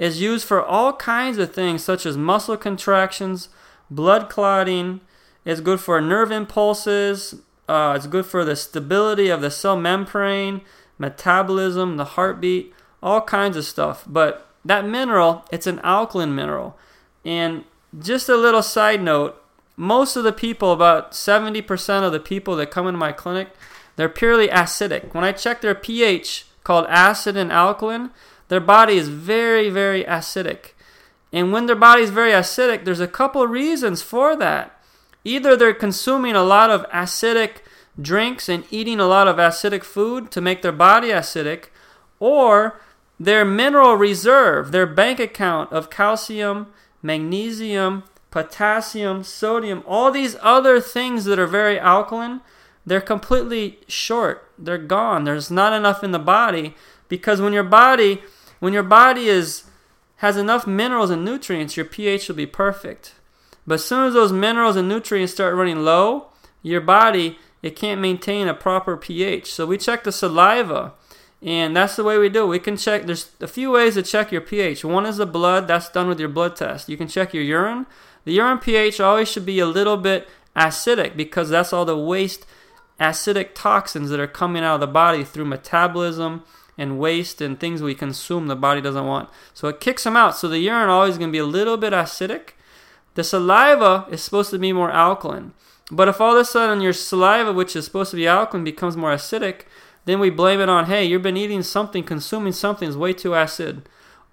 is 0.00 0.18
used 0.18 0.48
for 0.48 0.64
all 0.64 0.94
kinds 0.94 1.36
of 1.36 1.54
things 1.54 1.84
such 1.84 2.06
as 2.06 2.16
muscle 2.16 2.56
contractions, 2.56 3.50
blood 3.90 4.30
clotting. 4.30 5.02
It's 5.44 5.60
good 5.60 5.78
for 5.78 6.00
nerve 6.00 6.32
impulses. 6.32 7.34
Uh, 7.68 7.92
it's 7.94 8.06
good 8.06 8.24
for 8.24 8.42
the 8.42 8.56
stability 8.56 9.28
of 9.28 9.42
the 9.42 9.50
cell 9.50 9.76
membrane, 9.76 10.62
metabolism, 10.98 11.98
the 11.98 12.16
heartbeat, 12.16 12.72
all 13.02 13.20
kinds 13.20 13.58
of 13.58 13.66
stuff. 13.66 14.02
But 14.06 14.48
that 14.64 14.86
mineral, 14.86 15.44
it's 15.52 15.66
an 15.66 15.80
alkaline 15.80 16.34
mineral. 16.34 16.78
And 17.22 17.64
just 18.00 18.30
a 18.30 18.36
little 18.36 18.62
side 18.62 19.02
note 19.02 19.36
most 19.76 20.16
of 20.16 20.24
the 20.24 20.32
people, 20.32 20.72
about 20.72 21.12
70% 21.12 22.02
of 22.02 22.12
the 22.12 22.20
people 22.20 22.56
that 22.56 22.70
come 22.70 22.86
into 22.86 22.98
my 22.98 23.12
clinic, 23.12 23.48
they're 23.96 24.10
purely 24.10 24.48
acidic. 24.48 25.14
When 25.14 25.24
I 25.24 25.32
check 25.32 25.60
their 25.60 25.74
pH, 25.74 26.46
called 26.64 26.86
acid 26.88 27.36
and 27.36 27.50
alkaline, 27.50 28.10
their 28.50 28.60
body 28.60 28.96
is 28.96 29.06
very, 29.08 29.70
very 29.70 30.02
acidic. 30.02 30.72
And 31.32 31.52
when 31.52 31.66
their 31.66 31.76
body 31.76 32.02
is 32.02 32.10
very 32.10 32.32
acidic, 32.32 32.84
there's 32.84 32.98
a 32.98 33.06
couple 33.06 33.46
reasons 33.46 34.02
for 34.02 34.34
that. 34.34 34.76
Either 35.22 35.56
they're 35.56 35.72
consuming 35.72 36.34
a 36.34 36.42
lot 36.42 36.68
of 36.68 36.84
acidic 36.90 37.58
drinks 38.00 38.48
and 38.48 38.64
eating 38.68 38.98
a 38.98 39.06
lot 39.06 39.28
of 39.28 39.36
acidic 39.36 39.84
food 39.84 40.32
to 40.32 40.40
make 40.40 40.62
their 40.62 40.72
body 40.72 41.10
acidic, 41.10 41.66
or 42.18 42.80
their 43.20 43.44
mineral 43.44 43.94
reserve, 43.94 44.72
their 44.72 44.86
bank 44.86 45.20
account 45.20 45.70
of 45.70 45.88
calcium, 45.88 46.72
magnesium, 47.02 48.02
potassium, 48.32 49.22
sodium, 49.22 49.84
all 49.86 50.10
these 50.10 50.36
other 50.40 50.80
things 50.80 51.24
that 51.24 51.38
are 51.38 51.46
very 51.46 51.78
alkaline, 51.78 52.40
they're 52.84 53.00
completely 53.00 53.78
short. 53.86 54.50
They're 54.58 54.76
gone. 54.76 55.22
There's 55.22 55.52
not 55.52 55.72
enough 55.72 56.02
in 56.02 56.10
the 56.10 56.18
body 56.18 56.74
because 57.08 57.40
when 57.40 57.52
your 57.52 57.62
body 57.62 58.22
when 58.60 58.72
your 58.72 58.84
body 58.84 59.28
is 59.28 59.64
has 60.16 60.36
enough 60.36 60.66
minerals 60.66 61.10
and 61.10 61.24
nutrients, 61.24 61.76
your 61.76 61.86
pH 61.86 62.28
will 62.28 62.36
be 62.36 62.46
perfect. 62.46 63.14
But 63.66 63.74
as 63.74 63.84
soon 63.84 64.06
as 64.06 64.14
those 64.14 64.32
minerals 64.32 64.76
and 64.76 64.88
nutrients 64.88 65.32
start 65.32 65.54
running 65.54 65.82
low, 65.82 66.28
your 66.62 66.80
body 66.80 67.38
it 67.62 67.76
can't 67.76 68.00
maintain 68.00 68.48
a 68.48 68.54
proper 68.54 68.96
pH. 68.96 69.52
So 69.52 69.66
we 69.66 69.76
check 69.76 70.04
the 70.04 70.12
saliva, 70.12 70.94
and 71.42 71.76
that's 71.76 71.96
the 71.96 72.04
way 72.04 72.16
we 72.18 72.28
do 72.28 72.44
it. 72.44 72.48
We 72.48 72.58
can 72.58 72.76
check. 72.76 73.04
There's 73.06 73.30
a 73.40 73.46
few 73.46 73.70
ways 73.70 73.94
to 73.94 74.02
check 74.02 74.32
your 74.32 74.40
pH. 74.40 74.84
One 74.84 75.06
is 75.06 75.18
the 75.18 75.26
blood. 75.26 75.68
That's 75.68 75.90
done 75.90 76.08
with 76.08 76.20
your 76.20 76.28
blood 76.28 76.56
test. 76.56 76.88
You 76.88 76.96
can 76.96 77.08
check 77.08 77.34
your 77.34 77.42
urine. 77.42 77.86
The 78.24 78.32
urine 78.32 78.58
pH 78.58 79.00
always 79.00 79.30
should 79.30 79.46
be 79.46 79.58
a 79.58 79.66
little 79.66 79.96
bit 79.96 80.28
acidic 80.56 81.16
because 81.16 81.48
that's 81.48 81.72
all 81.72 81.84
the 81.84 81.96
waste 81.96 82.46
acidic 82.98 83.50
toxins 83.54 84.10
that 84.10 84.20
are 84.20 84.26
coming 84.26 84.62
out 84.62 84.74
of 84.74 84.80
the 84.80 84.86
body 84.86 85.24
through 85.24 85.46
metabolism 85.46 86.44
and 86.80 86.98
waste 86.98 87.42
and 87.42 87.60
things 87.60 87.82
we 87.82 87.94
consume 87.94 88.46
the 88.46 88.56
body 88.56 88.80
doesn't 88.80 89.06
want. 89.06 89.28
So 89.52 89.68
it 89.68 89.80
kicks 89.80 90.04
them 90.04 90.16
out. 90.16 90.34
So 90.34 90.48
the 90.48 90.58
urine 90.58 90.88
always 90.88 91.18
going 91.18 91.28
to 91.28 91.32
be 91.32 91.38
a 91.38 91.44
little 91.44 91.76
bit 91.76 91.92
acidic. 91.92 92.52
The 93.16 93.22
saliva 93.22 94.06
is 94.10 94.22
supposed 94.22 94.48
to 94.50 94.58
be 94.58 94.72
more 94.72 94.90
alkaline. 94.90 95.52
But 95.90 96.08
if 96.08 96.22
all 96.22 96.34
of 96.34 96.40
a 96.40 96.44
sudden 96.44 96.80
your 96.80 96.94
saliva, 96.94 97.52
which 97.52 97.76
is 97.76 97.84
supposed 97.84 98.12
to 98.12 98.16
be 98.16 98.26
alkaline, 98.26 98.64
becomes 98.64 98.96
more 98.96 99.12
acidic, 99.12 99.62
then 100.06 100.20
we 100.20 100.30
blame 100.30 100.58
it 100.60 100.70
on, 100.70 100.86
hey, 100.86 101.04
you've 101.04 101.20
been 101.20 101.36
eating 101.36 101.62
something, 101.62 102.02
consuming 102.02 102.54
something 102.54 102.88
is 102.88 102.96
way 102.96 103.12
too 103.12 103.34
acid. 103.34 103.86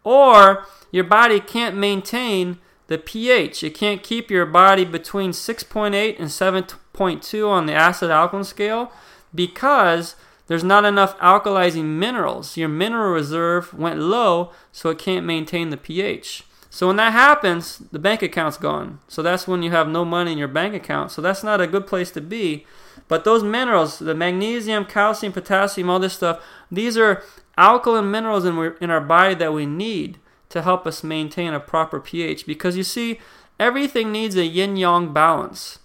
Or 0.05 0.65
your 0.89 1.03
body 1.03 1.41
can't 1.41 1.75
maintain 1.75 2.59
the 2.87 2.97
pH. 2.97 3.61
It 3.61 3.71
can't 3.71 4.01
keep 4.01 4.31
your 4.31 4.45
body 4.45 4.85
between 4.85 5.31
6.8 5.31 6.17
and 6.17 6.29
7.2 6.29 7.49
on 7.49 7.65
the 7.65 7.73
acid 7.73 8.09
alkaline 8.09 8.45
scale 8.45 8.89
because 9.35 10.15
there's 10.47 10.63
not 10.63 10.85
enough 10.85 11.17
alkalizing 11.19 11.85
minerals. 11.85 12.57
Your 12.57 12.69
mineral 12.69 13.13
reserve 13.13 13.73
went 13.73 13.99
low, 13.99 14.51
so 14.71 14.89
it 14.89 14.97
can't 14.97 15.25
maintain 15.25 15.69
the 15.69 15.77
pH. 15.77 16.43
So 16.69 16.87
when 16.87 16.97
that 16.97 17.13
happens, 17.13 17.79
the 17.91 17.99
bank 17.99 18.21
account's 18.21 18.57
gone. 18.57 18.99
So 19.07 19.21
that's 19.21 19.47
when 19.47 19.63
you 19.63 19.71
have 19.71 19.87
no 19.87 20.05
money 20.05 20.31
in 20.31 20.37
your 20.37 20.47
bank 20.47 20.73
account. 20.73 21.11
So 21.11 21.21
that's 21.21 21.43
not 21.43 21.61
a 21.61 21.67
good 21.67 21.87
place 21.87 22.11
to 22.11 22.21
be. 22.21 22.65
But 23.07 23.23
those 23.23 23.43
minerals, 23.43 23.99
the 23.99 24.15
magnesium, 24.15 24.85
calcium, 24.85 25.33
potassium, 25.33 25.89
all 25.89 25.99
this 25.99 26.13
stuff, 26.13 26.43
these 26.71 26.97
are 26.97 27.23
alkaline 27.57 28.11
minerals 28.11 28.45
in, 28.45 28.73
in 28.81 28.89
our 28.89 29.01
body 29.01 29.33
that 29.35 29.53
we 29.53 29.65
need 29.65 30.19
to 30.49 30.61
help 30.61 30.85
us 30.85 31.03
maintain 31.03 31.53
a 31.53 31.59
proper 31.59 31.99
pH. 31.99 32.45
Because 32.45 32.77
you 32.77 32.83
see, 32.83 33.19
everything 33.59 34.11
needs 34.11 34.35
a 34.35 34.45
yin 34.45 34.75
yang 34.75 35.13
balance. 35.13 35.79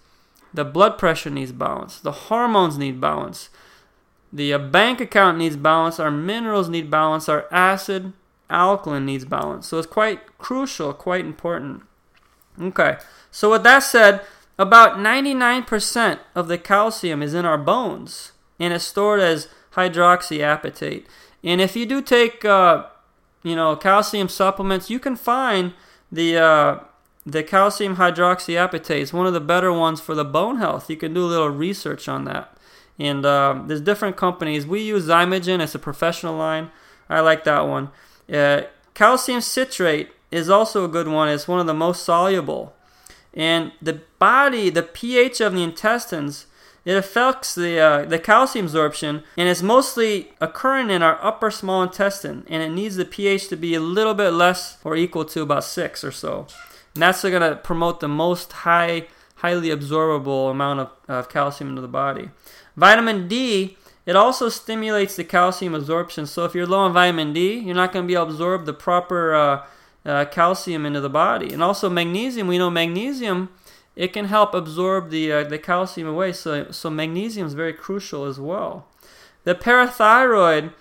The 0.53 0.63
blood 0.65 0.99
pressure 0.99 1.31
needs 1.31 1.51
balance, 1.51 1.99
the 1.99 2.11
hormones 2.11 2.77
need 2.77 3.01
balance, 3.01 3.49
the 4.33 4.51
uh, 4.51 4.57
bank 4.57 4.99
account 4.99 5.37
needs 5.37 5.55
balance, 5.55 5.99
our 5.99 6.11
minerals 6.11 6.67
need 6.67 6.89
balance, 6.89 7.29
our 7.29 7.45
acid, 7.51 8.13
alkaline 8.49 9.05
needs 9.05 9.25
balance. 9.25 9.67
So 9.67 9.77
it's 9.77 9.87
quite 9.87 10.37
crucial, 10.39 10.91
quite 10.93 11.23
important. 11.23 11.83
Okay, 12.59 12.97
so 13.31 13.51
with 13.51 13.63
that 13.63 13.79
said, 13.79 14.21
about 14.57 14.97
99% 14.97 16.19
of 16.35 16.47
the 16.47 16.57
calcium 16.57 17.21
is 17.21 17.33
in 17.33 17.45
our 17.45 17.57
bones 17.57 18.31
and 18.59 18.73
it's 18.73 18.83
stored 18.83 19.19
as 19.19 19.47
hydroxyapatite. 19.73 21.05
And 21.43 21.61
if 21.61 21.75
you 21.75 21.85
do 21.85 22.01
take 22.01 22.43
uh, 22.43 22.85
you 23.43 23.55
know, 23.55 23.75
calcium 23.75 24.29
supplements, 24.29 24.89
you 24.89 24.99
can 24.99 25.15
find 25.15 25.73
the 26.11 26.37
uh, 26.37 26.79
the 27.25 27.43
calcium 27.43 27.97
hydroxyapatite 27.97 28.99
is 28.99 29.13
one 29.13 29.27
of 29.27 29.33
the 29.33 29.39
better 29.39 29.71
ones 29.71 30.01
for 30.01 30.15
the 30.15 30.25
bone 30.25 30.57
health. 30.57 30.89
You 30.89 30.97
can 30.97 31.13
do 31.13 31.23
a 31.23 31.27
little 31.27 31.49
research 31.49 32.07
on 32.07 32.25
that. 32.25 32.57
And 32.99 33.25
uh, 33.25 33.61
there's 33.65 33.81
different 33.81 34.17
companies. 34.17 34.65
We 34.65 34.81
use 34.81 35.07
Xymogen. 35.07 35.61
It's 35.61 35.75
a 35.75 35.79
professional 35.79 36.35
line. 36.35 36.69
I 37.09 37.19
like 37.19 37.43
that 37.43 37.61
one. 37.61 37.89
Uh, 38.31 38.63
calcium 38.93 39.41
citrate 39.41 40.11
is 40.31 40.49
also 40.49 40.85
a 40.85 40.87
good 40.87 41.07
one. 41.07 41.29
It's 41.29 41.47
one 41.47 41.59
of 41.59 41.67
the 41.67 41.73
most 41.73 42.03
soluble. 42.03 42.73
And 43.33 43.71
the 43.81 44.01
body, 44.19 44.69
the 44.69 44.83
pH 44.83 45.41
of 45.41 45.53
the 45.53 45.63
intestines 45.63 46.45
it 46.85 46.97
affects 46.97 47.55
the, 47.55 47.79
uh, 47.79 48.05
the 48.05 48.19
calcium 48.19 48.65
absorption 48.65 49.23
and 49.37 49.47
it's 49.47 49.61
mostly 49.61 50.33
occurring 50.41 50.89
in 50.89 51.01
our 51.01 51.17
upper 51.23 51.49
small 51.49 51.81
intestine 51.81 52.45
and 52.49 52.61
it 52.61 52.71
needs 52.71 52.97
the 52.97 53.05
pH 53.05 53.47
to 53.49 53.55
be 53.55 53.73
a 53.73 53.79
little 53.79 54.13
bit 54.13 54.31
less 54.31 54.77
or 54.83 54.95
equal 54.95 55.23
to 55.25 55.41
about 55.41 55.63
6 55.63 56.03
or 56.03 56.11
so. 56.11 56.47
And 56.93 57.01
that's 57.01 57.21
going 57.21 57.41
to 57.41 57.55
promote 57.55 58.01
the 58.01 58.09
most 58.09 58.51
high, 58.51 59.07
highly 59.35 59.69
absorbable 59.69 60.51
amount 60.51 60.81
of, 60.81 60.89
of 61.07 61.29
calcium 61.29 61.69
into 61.69 61.81
the 61.81 61.87
body. 61.87 62.31
Vitamin 62.75 63.27
D, 63.27 63.77
it 64.05 64.15
also 64.15 64.49
stimulates 64.49 65.15
the 65.15 65.23
calcium 65.23 65.73
absorption. 65.73 66.25
So 66.25 66.45
if 66.45 66.55
you're 66.55 66.67
low 66.67 66.79
on 66.79 66.93
vitamin 66.93 67.33
D, 67.33 67.59
you're 67.59 67.75
not 67.75 67.93
going 67.93 68.05
to 68.05 68.07
be 68.07 68.15
able 68.15 68.25
to 68.25 68.31
absorb 68.31 68.65
the 68.65 68.73
proper 68.73 69.33
uh, 69.33 69.65
uh, 70.05 70.25
calcium 70.25 70.85
into 70.85 70.99
the 70.99 71.09
body. 71.09 71.53
And 71.53 71.63
also 71.63 71.89
magnesium, 71.89 72.47
we 72.47 72.57
know 72.57 72.69
magnesium 72.69 73.49
it 73.95 74.11
can 74.13 74.25
help 74.25 74.53
absorb 74.53 75.09
the 75.09 75.31
uh, 75.31 75.43
the 75.43 75.59
calcium 75.59 76.07
away. 76.07 76.33
So 76.33 76.71
so 76.71 76.89
magnesium 76.89 77.47
is 77.47 77.53
very 77.53 77.73
crucial 77.73 78.25
as 78.25 78.39
well. 78.39 78.87
The 79.43 79.55
parathyroid 79.55 80.73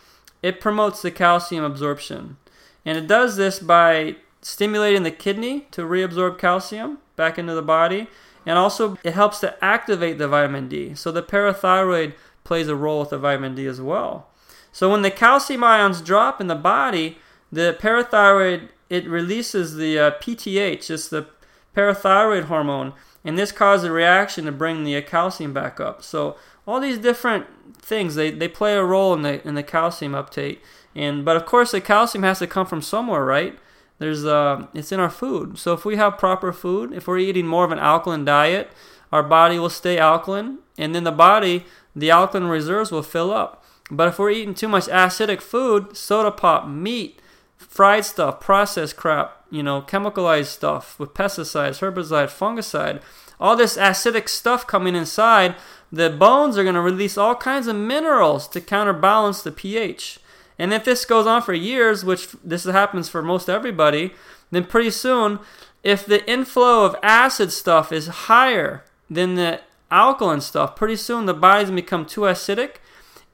it 0.43 0.61
promotes 0.61 1.03
the 1.03 1.11
calcium 1.11 1.65
absorption, 1.65 2.37
and 2.85 2.99
it 2.99 3.07
does 3.07 3.37
this 3.37 3.59
by 3.59 4.17
stimulating 4.41 5.05
the 5.05 5.11
kidney 5.11 5.67
to 5.71 5.83
reabsorb 5.83 6.39
calcium 6.39 6.99
back 7.15 7.39
into 7.39 7.55
the 7.55 7.63
body, 7.63 8.09
and 8.47 8.59
also 8.59 8.99
it 9.05 9.15
helps 9.15 9.41
to 9.41 9.63
activate 9.65 10.19
the 10.19 10.29
vitamin 10.29 10.69
D. 10.69 10.95
So 10.95 11.13
the 11.13 11.23
parathyroid 11.23 12.15
plays 12.45 12.69
a 12.69 12.77
role 12.77 13.01
with 13.01 13.11
the 13.11 13.19
vitamin 13.19 13.55
D 13.55 13.67
as 13.67 13.81
well. 13.81 14.29
So 14.73 14.91
when 14.91 15.03
the 15.03 15.11
calcium 15.11 15.63
ions 15.63 16.01
drop 16.01 16.41
in 16.41 16.47
the 16.47 16.55
body, 16.55 17.19
the 17.51 17.77
parathyroid 17.81 18.69
it 18.89 19.09
releases 19.09 19.77
the 19.77 19.99
uh, 19.99 20.11
PTH, 20.13 20.91
it's 20.91 21.09
the 21.09 21.27
parathyroid 21.75 22.45
hormone, 22.45 22.93
and 23.25 23.39
this 23.39 23.53
causes 23.53 23.85
a 23.85 23.93
reaction 23.93 24.45
to 24.45 24.53
bring 24.53 24.85
the 24.85 25.01
calcium 25.03 25.53
back 25.53 25.81
up. 25.81 26.03
So 26.03 26.37
all 26.67 26.81
these 26.81 26.99
different 26.99 27.47
things 27.79 28.15
they, 28.15 28.31
they 28.31 28.49
play 28.49 28.75
a 28.75 28.85
role 28.85 29.15
in 29.15 29.23
the 29.23 29.47
in 29.47 29.55
the 29.55 29.63
calcium 29.63 30.15
uptake. 30.15 30.63
And 30.95 31.25
but 31.25 31.37
of 31.37 31.47
course 31.47 31.71
the 31.71 31.81
calcium 31.81 32.25
has 32.25 32.39
to 32.41 32.47
come 32.47 32.67
from 32.67 32.83
somewhere, 32.83 33.25
right? 33.25 33.59
There's 34.03 34.25
uh 34.25 34.67
it's 34.75 34.91
in 34.91 34.99
our 34.99 35.09
food. 35.09 35.59
So 35.59 35.75
if 35.75 35.85
we 35.85 35.95
have 35.95 36.19
proper 36.19 36.53
food, 36.53 36.93
if 36.93 37.07
we're 37.07 37.19
eating 37.19 37.47
more 37.47 37.65
of 37.65 37.71
an 37.71 37.79
alkaline 37.79 38.25
diet, 38.25 38.73
our 39.13 39.23
body 39.23 39.61
will 39.61 39.71
stay 39.71 39.97
alkaline, 39.97 40.59
and 40.77 40.93
then 40.93 41.05
the 41.05 41.13
body 41.13 41.65
the 41.95 42.11
alkaline 42.11 42.49
reserves 42.49 42.91
will 42.91 43.05
fill 43.05 43.31
up. 43.31 43.65
But 43.93 44.09
if 44.09 44.19
we're 44.19 44.31
eating 44.31 44.55
too 44.55 44.67
much 44.67 44.87
acidic 44.87 45.41
food, 45.41 45.97
soda 45.97 46.33
pop, 46.33 46.67
meat, 46.67 47.23
fried 47.57 48.05
stuff, 48.05 48.41
processed 48.41 48.97
crap, 48.97 49.45
you 49.53 49.63
know, 49.63 49.83
chemicalized 49.83 50.47
stuff 50.47 50.99
with 50.99 51.15
pesticides, 51.15 51.79
herbicide, 51.79 52.27
fungicide, 52.27 53.01
all 53.39 53.55
this 53.55 53.77
acidic 53.77 54.29
stuff 54.29 54.67
coming 54.67 54.97
inside, 54.97 55.55
the 55.93 56.11
bones 56.11 56.59
are 56.59 56.65
going 56.65 56.75
to 56.75 56.81
release 56.81 57.17
all 57.17 57.37
kinds 57.37 57.69
of 57.69 57.77
minerals 57.77 58.49
to 58.49 58.61
counterbalance 58.61 59.43
the 59.43 59.53
pH. 59.53 60.19
And 60.63 60.73
if 60.73 60.85
this 60.85 61.05
goes 61.05 61.27
on 61.27 61.43
for 61.43 61.55
years, 61.55 62.05
which 62.05 62.29
this 62.45 62.63
happens 62.63 63.09
for 63.09 63.21
most 63.21 63.49
everybody, 63.49 64.15
then 64.53 64.63
pretty 64.63 64.91
soon, 64.91 65.41
if 65.83 66.07
the 66.07 66.25
inflow 66.31 66.85
of 66.85 66.95
acid 67.03 67.51
stuff 67.51 67.91
is 67.91 68.07
higher 68.29 68.85
than 69.11 69.35
the 69.35 69.61
alkaline 69.91 70.41
stuff, 70.41 70.77
pretty 70.77 70.95
soon 70.95 71.27
the 71.27 71.35
body's 71.35 71.69
to 71.69 71.75
become 71.75 72.07
too 72.07 72.21
acidic, 72.23 72.77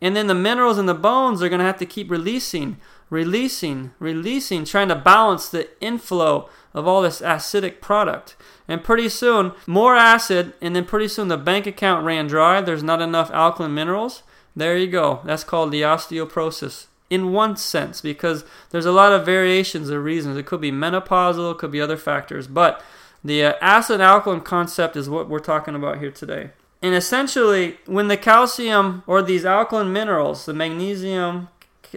and 0.00 0.16
then 0.16 0.26
the 0.26 0.34
minerals 0.34 0.78
in 0.78 0.86
the 0.86 0.94
bones 0.94 1.42
are 1.42 1.50
going 1.50 1.58
to 1.58 1.66
have 1.66 1.76
to 1.78 1.84
keep 1.84 2.10
releasing 2.10 2.78
releasing, 3.10 3.90
releasing, 3.98 4.64
trying 4.64 4.88
to 4.88 4.94
balance 4.94 5.48
the 5.48 5.68
inflow 5.82 6.48
of 6.74 6.86
all 6.86 7.02
this 7.02 7.20
acidic 7.20 7.80
product. 7.80 8.36
And 8.66 8.84
pretty 8.84 9.08
soon, 9.08 9.52
more 9.66 9.96
acid, 9.96 10.52
and 10.60 10.76
then 10.76 10.84
pretty 10.84 11.08
soon 11.08 11.28
the 11.28 11.38
bank 11.38 11.66
account 11.66 12.04
ran 12.04 12.26
dry. 12.26 12.60
There's 12.60 12.82
not 12.82 13.00
enough 13.00 13.30
alkaline 13.30 13.74
minerals. 13.74 14.22
There 14.54 14.76
you 14.76 14.88
go. 14.88 15.20
That's 15.24 15.44
called 15.44 15.72
the 15.72 15.82
osteoporosis 15.82 16.86
in 17.10 17.32
one 17.32 17.56
sense 17.56 18.00
because 18.00 18.44
there's 18.70 18.86
a 18.86 18.92
lot 18.92 19.12
of 19.12 19.24
variations 19.24 19.90
of 19.90 20.04
reasons. 20.04 20.36
It 20.36 20.46
could 20.46 20.60
be 20.60 20.72
menopausal, 20.72 21.52
it 21.52 21.58
could 21.58 21.70
be 21.70 21.80
other 21.80 21.96
factors, 21.96 22.46
but 22.46 22.82
the 23.24 23.44
uh, 23.44 23.52
acid 23.60 24.00
alkaline 24.00 24.40
concept 24.40 24.96
is 24.96 25.08
what 25.08 25.28
we're 25.28 25.38
talking 25.38 25.74
about 25.74 25.98
here 25.98 26.10
today. 26.10 26.50
And 26.80 26.94
essentially, 26.94 27.78
when 27.86 28.08
the 28.08 28.16
calcium 28.16 29.02
or 29.06 29.22
these 29.22 29.44
alkaline 29.44 29.92
minerals, 29.92 30.46
the 30.46 30.54
magnesium, 30.54 31.48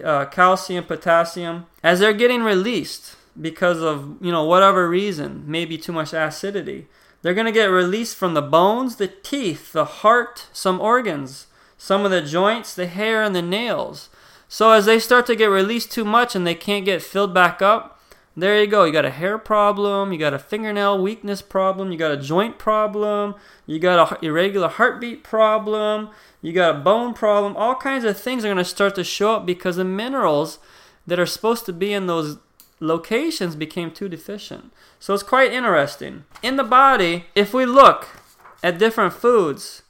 uh, 0.02 0.24
calcium, 0.26 0.84
potassium, 0.84 1.66
as 1.82 2.00
they're 2.00 2.12
getting 2.12 2.42
released 2.42 3.16
because 3.40 3.80
of 3.80 4.16
you 4.20 4.32
know 4.32 4.44
whatever 4.44 4.88
reason, 4.88 5.44
maybe 5.46 5.78
too 5.78 5.92
much 5.92 6.12
acidity, 6.12 6.88
They're 7.22 7.34
going 7.34 7.46
to 7.46 7.52
get 7.52 7.66
released 7.66 8.16
from 8.16 8.34
the 8.34 8.42
bones, 8.42 8.96
the 8.96 9.06
teeth, 9.06 9.72
the 9.72 9.84
heart, 9.84 10.48
some 10.52 10.80
organs, 10.80 11.46
some 11.78 12.04
of 12.04 12.10
the 12.10 12.20
joints, 12.22 12.74
the 12.74 12.86
hair, 12.86 13.22
and 13.22 13.34
the 13.34 13.42
nails. 13.42 14.08
So 14.52 14.72
as 14.72 14.84
they 14.84 14.98
start 14.98 15.24
to 15.28 15.34
get 15.34 15.46
released 15.46 15.90
too 15.90 16.04
much 16.04 16.36
and 16.36 16.46
they 16.46 16.54
can't 16.54 16.84
get 16.84 17.00
filled 17.00 17.32
back 17.32 17.62
up, 17.62 17.98
there 18.36 18.60
you 18.60 18.66
go. 18.66 18.84
You 18.84 18.92
got 18.92 19.06
a 19.06 19.10
hair 19.10 19.38
problem, 19.38 20.12
you 20.12 20.18
got 20.18 20.34
a 20.34 20.38
fingernail 20.38 21.02
weakness 21.02 21.40
problem, 21.40 21.90
you 21.90 21.96
got 21.96 22.10
a 22.10 22.18
joint 22.18 22.58
problem, 22.58 23.34
you 23.64 23.78
got 23.78 24.12
a 24.12 24.22
irregular 24.22 24.68
heartbeat 24.68 25.24
problem, 25.24 26.10
you 26.42 26.52
got 26.52 26.76
a 26.76 26.78
bone 26.80 27.14
problem. 27.14 27.56
All 27.56 27.74
kinds 27.74 28.04
of 28.04 28.20
things 28.20 28.44
are 28.44 28.48
going 28.48 28.58
to 28.58 28.64
start 28.66 28.94
to 28.96 29.04
show 29.04 29.36
up 29.36 29.46
because 29.46 29.76
the 29.76 29.84
minerals 29.84 30.58
that 31.06 31.18
are 31.18 31.24
supposed 31.24 31.64
to 31.64 31.72
be 31.72 31.94
in 31.94 32.06
those 32.06 32.36
locations 32.78 33.56
became 33.56 33.90
too 33.90 34.10
deficient. 34.10 34.70
So 35.00 35.14
it's 35.14 35.22
quite 35.22 35.50
interesting. 35.50 36.26
In 36.42 36.56
the 36.56 36.62
body, 36.62 37.24
if 37.34 37.54
we 37.54 37.64
look 37.64 38.06
at 38.62 38.78
different 38.78 39.14
foods, 39.14 39.80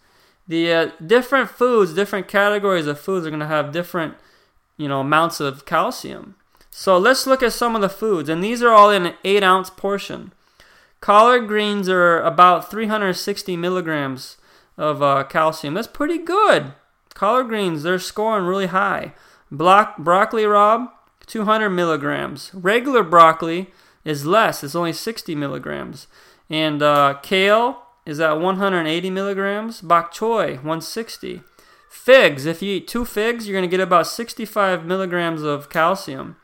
the 0.47 0.73
uh, 0.73 0.91
different 1.05 1.51
foods, 1.51 1.95
different 1.95 2.29
categories 2.29 2.87
of 2.87 3.01
foods 3.01 3.27
are 3.27 3.31
going 3.31 3.41
to 3.41 3.47
have 3.49 3.73
different, 3.73 4.15
you 4.77 4.89
know, 4.89 5.01
amounts 5.01 5.41
of 5.41 5.65
calcium. 5.67 6.35
So 6.71 6.97
let's 6.97 7.27
look 7.27 7.43
at 7.43 7.53
some 7.53 7.77
of 7.77 7.83
the 7.83 7.89
foods, 7.89 8.29
and 8.29 8.43
these 8.43 8.63
are 8.63 8.71
all 8.71 8.91
in 8.91 9.07
an 9.07 9.15
eight 9.25 9.43
ounce 9.43 9.71
portion. 9.71 10.33
Collard 11.01 11.49
greens 11.49 11.89
are 11.89 12.21
about 12.21 12.71
360 12.71 13.57
milligrams 13.57 14.37
of 14.79 15.03
uh, 15.03 15.25
calcium. 15.25 15.75
That's 15.75 15.89
pretty 15.89 16.19
good. 16.19 16.73
Collard 17.15 17.49
greens, 17.49 17.83
they're 17.83 17.99
scoring 17.99 18.47
really 18.47 18.67
high. 18.67 19.13
Block, 19.51 19.99
broccoli 19.99 20.45
rabe, 20.45 20.91
200 21.27 21.71
milligrams. 21.71 22.51
Regular 22.55 23.03
broccoli 23.03 23.71
is 24.05 24.27
less, 24.27 24.65
it's 24.65 24.75
only 24.75 24.93
60 24.93 25.35
milligrams. 25.35 26.07
And 26.49 26.83
uh, 26.83 27.19
kale 27.23 27.83
is 28.07 28.21
at 28.21 28.41
180 28.41 29.11
milligrams. 29.11 29.81
Bok 29.81 30.13
choy, 30.13 30.57
160. 30.57 31.43
Figs, 31.93 32.47
if 32.47 32.63
you 32.63 32.77
eat 32.77 32.89
two 32.89 33.05
figs, 33.05 33.47
you're 33.47 33.55
going 33.55 33.69
to 33.69 33.77
get 33.77 33.83
about 33.83 34.07
65 34.07 34.87
milligrams 34.87 35.43
of 35.43 35.69
calcium. 35.69 36.37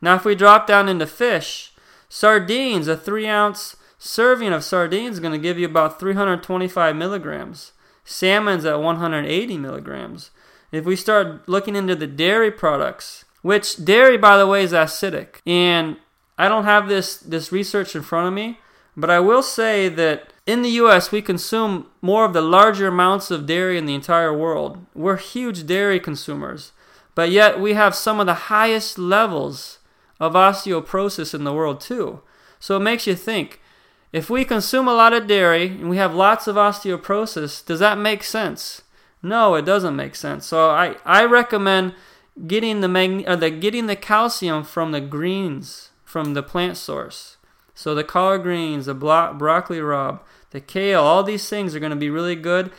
Now, 0.00 0.14
if 0.14 0.24
we 0.24 0.34
drop 0.34 0.66
down 0.66 0.88
into 0.88 1.06
fish, 1.06 1.74
sardines, 2.08 2.88
a 2.88 2.96
three 2.96 3.28
ounce 3.28 3.76
serving 3.98 4.54
of 4.54 4.64
sardines 4.64 5.16
is 5.16 5.20
going 5.20 5.34
to 5.34 5.38
give 5.38 5.58
you 5.58 5.66
about 5.66 6.00
325 6.00 6.96
milligrams. 6.96 7.72
Salmon's 8.06 8.64
at 8.64 8.80
180 8.80 9.58
milligrams. 9.58 10.30
If 10.72 10.86
we 10.86 10.96
start 10.96 11.46
looking 11.46 11.76
into 11.76 11.94
the 11.94 12.06
dairy 12.06 12.50
products, 12.50 13.26
which 13.42 13.84
dairy, 13.84 14.16
by 14.16 14.38
the 14.38 14.46
way, 14.46 14.64
is 14.64 14.72
acidic, 14.72 15.40
and 15.46 15.98
I 16.38 16.48
don't 16.48 16.64
have 16.64 16.88
this 16.88 17.18
this 17.18 17.52
research 17.52 17.94
in 17.94 18.02
front 18.02 18.28
of 18.28 18.34
me, 18.34 18.60
but 18.96 19.10
I 19.10 19.20
will 19.20 19.42
say 19.42 19.88
that 19.88 20.32
in 20.46 20.62
the 20.62 20.70
US 20.70 21.12
we 21.12 21.20
consume 21.20 21.86
more 22.00 22.24
of 22.24 22.32
the 22.32 22.40
larger 22.40 22.88
amounts 22.88 23.30
of 23.30 23.46
dairy 23.46 23.76
in 23.76 23.86
the 23.86 23.94
entire 23.94 24.36
world. 24.36 24.84
We're 24.94 25.16
huge 25.16 25.66
dairy 25.66 26.00
consumers, 26.00 26.72
but 27.14 27.30
yet 27.30 27.60
we 27.60 27.74
have 27.74 27.94
some 27.94 28.20
of 28.20 28.26
the 28.26 28.34
highest 28.34 28.98
levels 28.98 29.78
of 30.18 30.32
osteoporosis 30.32 31.34
in 31.34 31.44
the 31.44 31.52
world 31.52 31.80
too. 31.80 32.20
So 32.58 32.76
it 32.76 32.80
makes 32.80 33.06
you 33.06 33.14
think 33.14 33.60
if 34.12 34.30
we 34.30 34.44
consume 34.44 34.88
a 34.88 34.94
lot 34.94 35.12
of 35.12 35.26
dairy 35.26 35.66
and 35.66 35.90
we 35.90 35.98
have 35.98 36.14
lots 36.14 36.46
of 36.46 36.56
osteoporosis, 36.56 37.64
does 37.64 37.80
that 37.80 37.98
make 37.98 38.22
sense? 38.22 38.82
No, 39.22 39.56
it 39.56 39.64
doesn't 39.64 39.96
make 39.96 40.14
sense. 40.14 40.46
So 40.46 40.70
I, 40.70 40.96
I 41.04 41.24
recommend 41.24 41.94
getting 42.46 42.80
the, 42.80 42.88
mag- 42.88 43.28
or 43.28 43.36
the 43.36 43.50
getting 43.50 43.86
the 43.86 43.96
calcium 43.96 44.62
from 44.62 44.92
the 44.92 45.00
greens 45.00 45.90
from 46.04 46.34
the 46.34 46.42
plant 46.42 46.76
source. 46.76 47.35
So 47.76 47.94
the 47.94 48.02
collard 48.02 48.42
greens, 48.42 48.86
the 48.86 48.94
blo- 48.94 49.34
broccoli 49.34 49.78
rabe, 49.78 50.20
the 50.50 50.62
kale, 50.62 51.02
all 51.02 51.22
these 51.22 51.46
things 51.48 51.74
are 51.74 51.78
going 51.78 51.90
to 51.90 51.96
be 51.96 52.08
really 52.08 52.34
good. 52.34 52.72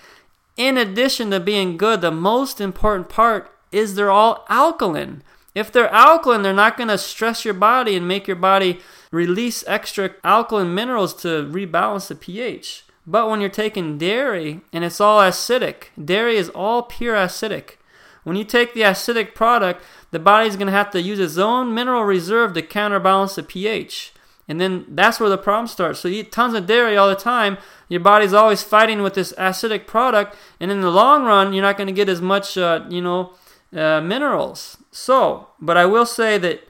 In 0.58 0.76
addition 0.76 1.30
to 1.30 1.40
being 1.40 1.78
good, 1.78 2.02
the 2.02 2.12
most 2.12 2.60
important 2.60 3.08
part 3.08 3.52
is 3.72 3.94
they're 3.94 4.10
all 4.10 4.44
alkaline. 4.50 5.22
If 5.54 5.72
they're 5.72 5.94
alkaline, 5.94 6.42
they're 6.42 6.52
not 6.52 6.78
going 6.78 6.90
to 6.90 6.98
stress 6.98 7.46
your 7.46 7.54
body 7.54 7.96
and 7.96 8.08
make 8.08 8.26
your 8.26 8.36
body 8.36 8.80
release 9.12 9.64
extra 9.68 10.16
alkaline 10.24 10.74
minerals 10.74 11.14
to 11.22 11.44
rebalance 11.46 12.08
the 12.08 12.16
pH. 12.16 12.84
But 13.06 13.30
when 13.30 13.40
you're 13.40 13.52
taking 13.52 14.00
dairy 14.00 14.62
and 14.74 14.84
it's 14.84 15.00
all 15.00 15.22
acidic, 15.22 15.90
dairy 16.04 16.38
is 16.38 16.50
all 16.50 16.82
pure 16.82 17.16
acidic. 17.16 17.78
When 18.24 18.36
you 18.36 18.44
take 18.44 18.74
the 18.74 18.82
acidic 18.82 19.36
product, 19.36 19.84
the 20.10 20.20
body's 20.20 20.56
going 20.56 20.68
to 20.68 20.74
have 20.74 20.90
to 20.92 21.02
use 21.02 21.20
its 21.20 21.38
own 21.38 21.76
mineral 21.76 22.04
reserve 22.04 22.54
to 22.54 22.64
counterbalance 22.64 23.36
the 23.36 23.44
pH. 23.44 24.12
And 24.48 24.62
then 24.62 24.86
that's 24.88 25.20
where 25.20 25.30
the 25.30 25.38
problem 25.38 25.68
starts. 25.68 26.00
So 26.00 26.08
you 26.08 26.22
eat 26.22 26.32
tons 26.32 26.54
of 26.54 26.68
dairy 26.68 26.96
all 26.96 27.10
the 27.10 27.16
time, 27.16 27.58
your 27.90 28.00
body's 28.00 28.34
always 28.34 28.64
fighting 28.64 29.02
with 29.02 29.14
this 29.14 29.34
acidic 29.34 29.88
product, 29.88 30.36
and 30.60 30.72
in 30.72 30.82
the 30.82 30.92
long 30.92 31.26
run, 31.26 31.54
you're 31.54 31.62
not 31.62 31.78
going 31.78 31.88
to 31.88 31.94
get 31.94 32.10
as 32.10 32.22
much, 32.22 32.58
uh, 32.58 32.86
you 32.90 33.02
know, 33.02 33.34
uh, 33.76 34.02
minerals. 34.02 34.78
So, 34.92 35.50
but 35.60 35.76
I 35.76 35.86
will 35.86 36.06
say 36.06 36.38
that 36.38 36.68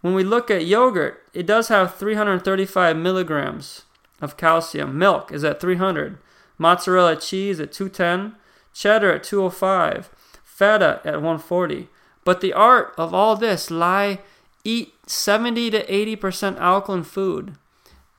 when 0.00 0.14
we 0.14 0.24
look 0.24 0.50
at 0.50 0.66
yogurt, 0.66 1.22
it 1.32 1.46
does 1.46 1.68
have 1.68 1.94
335 1.94 2.96
milligrams 2.96 3.82
of 4.20 4.36
calcium. 4.36 4.98
Milk 4.98 5.30
is 5.30 5.44
at 5.44 5.60
300. 5.60 6.18
Mozzarella 6.58 7.16
cheese 7.16 7.60
at 7.60 7.72
210. 7.72 8.36
Cheddar 8.72 9.12
at 9.12 9.24
205. 9.24 10.10
Feta 10.44 11.00
at 11.04 11.14
140. 11.14 11.88
But 12.24 12.40
the 12.40 12.52
art 12.52 12.94
of 12.98 13.14
all 13.14 13.36
this 13.36 13.70
lie 13.70 14.20
eat 14.64 14.94
70 15.06 15.70
to 15.70 15.86
80% 15.86 16.58
alkaline 16.58 17.02
food. 17.02 17.54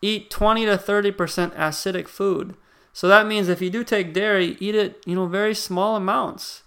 Eat 0.01 0.29
20 0.29 0.65
to 0.65 0.77
30% 0.77 1.55
acidic 1.55 2.07
food. 2.07 2.55
So 2.93 3.07
that 3.07 3.27
means 3.27 3.47
if 3.47 3.61
you 3.61 3.69
do 3.69 3.83
take 3.83 4.13
dairy, 4.13 4.57
eat 4.59 4.75
it, 4.75 5.01
you 5.05 5.15
know, 5.15 5.27
very 5.27 5.55
small 5.55 5.95
amounts 5.95 6.63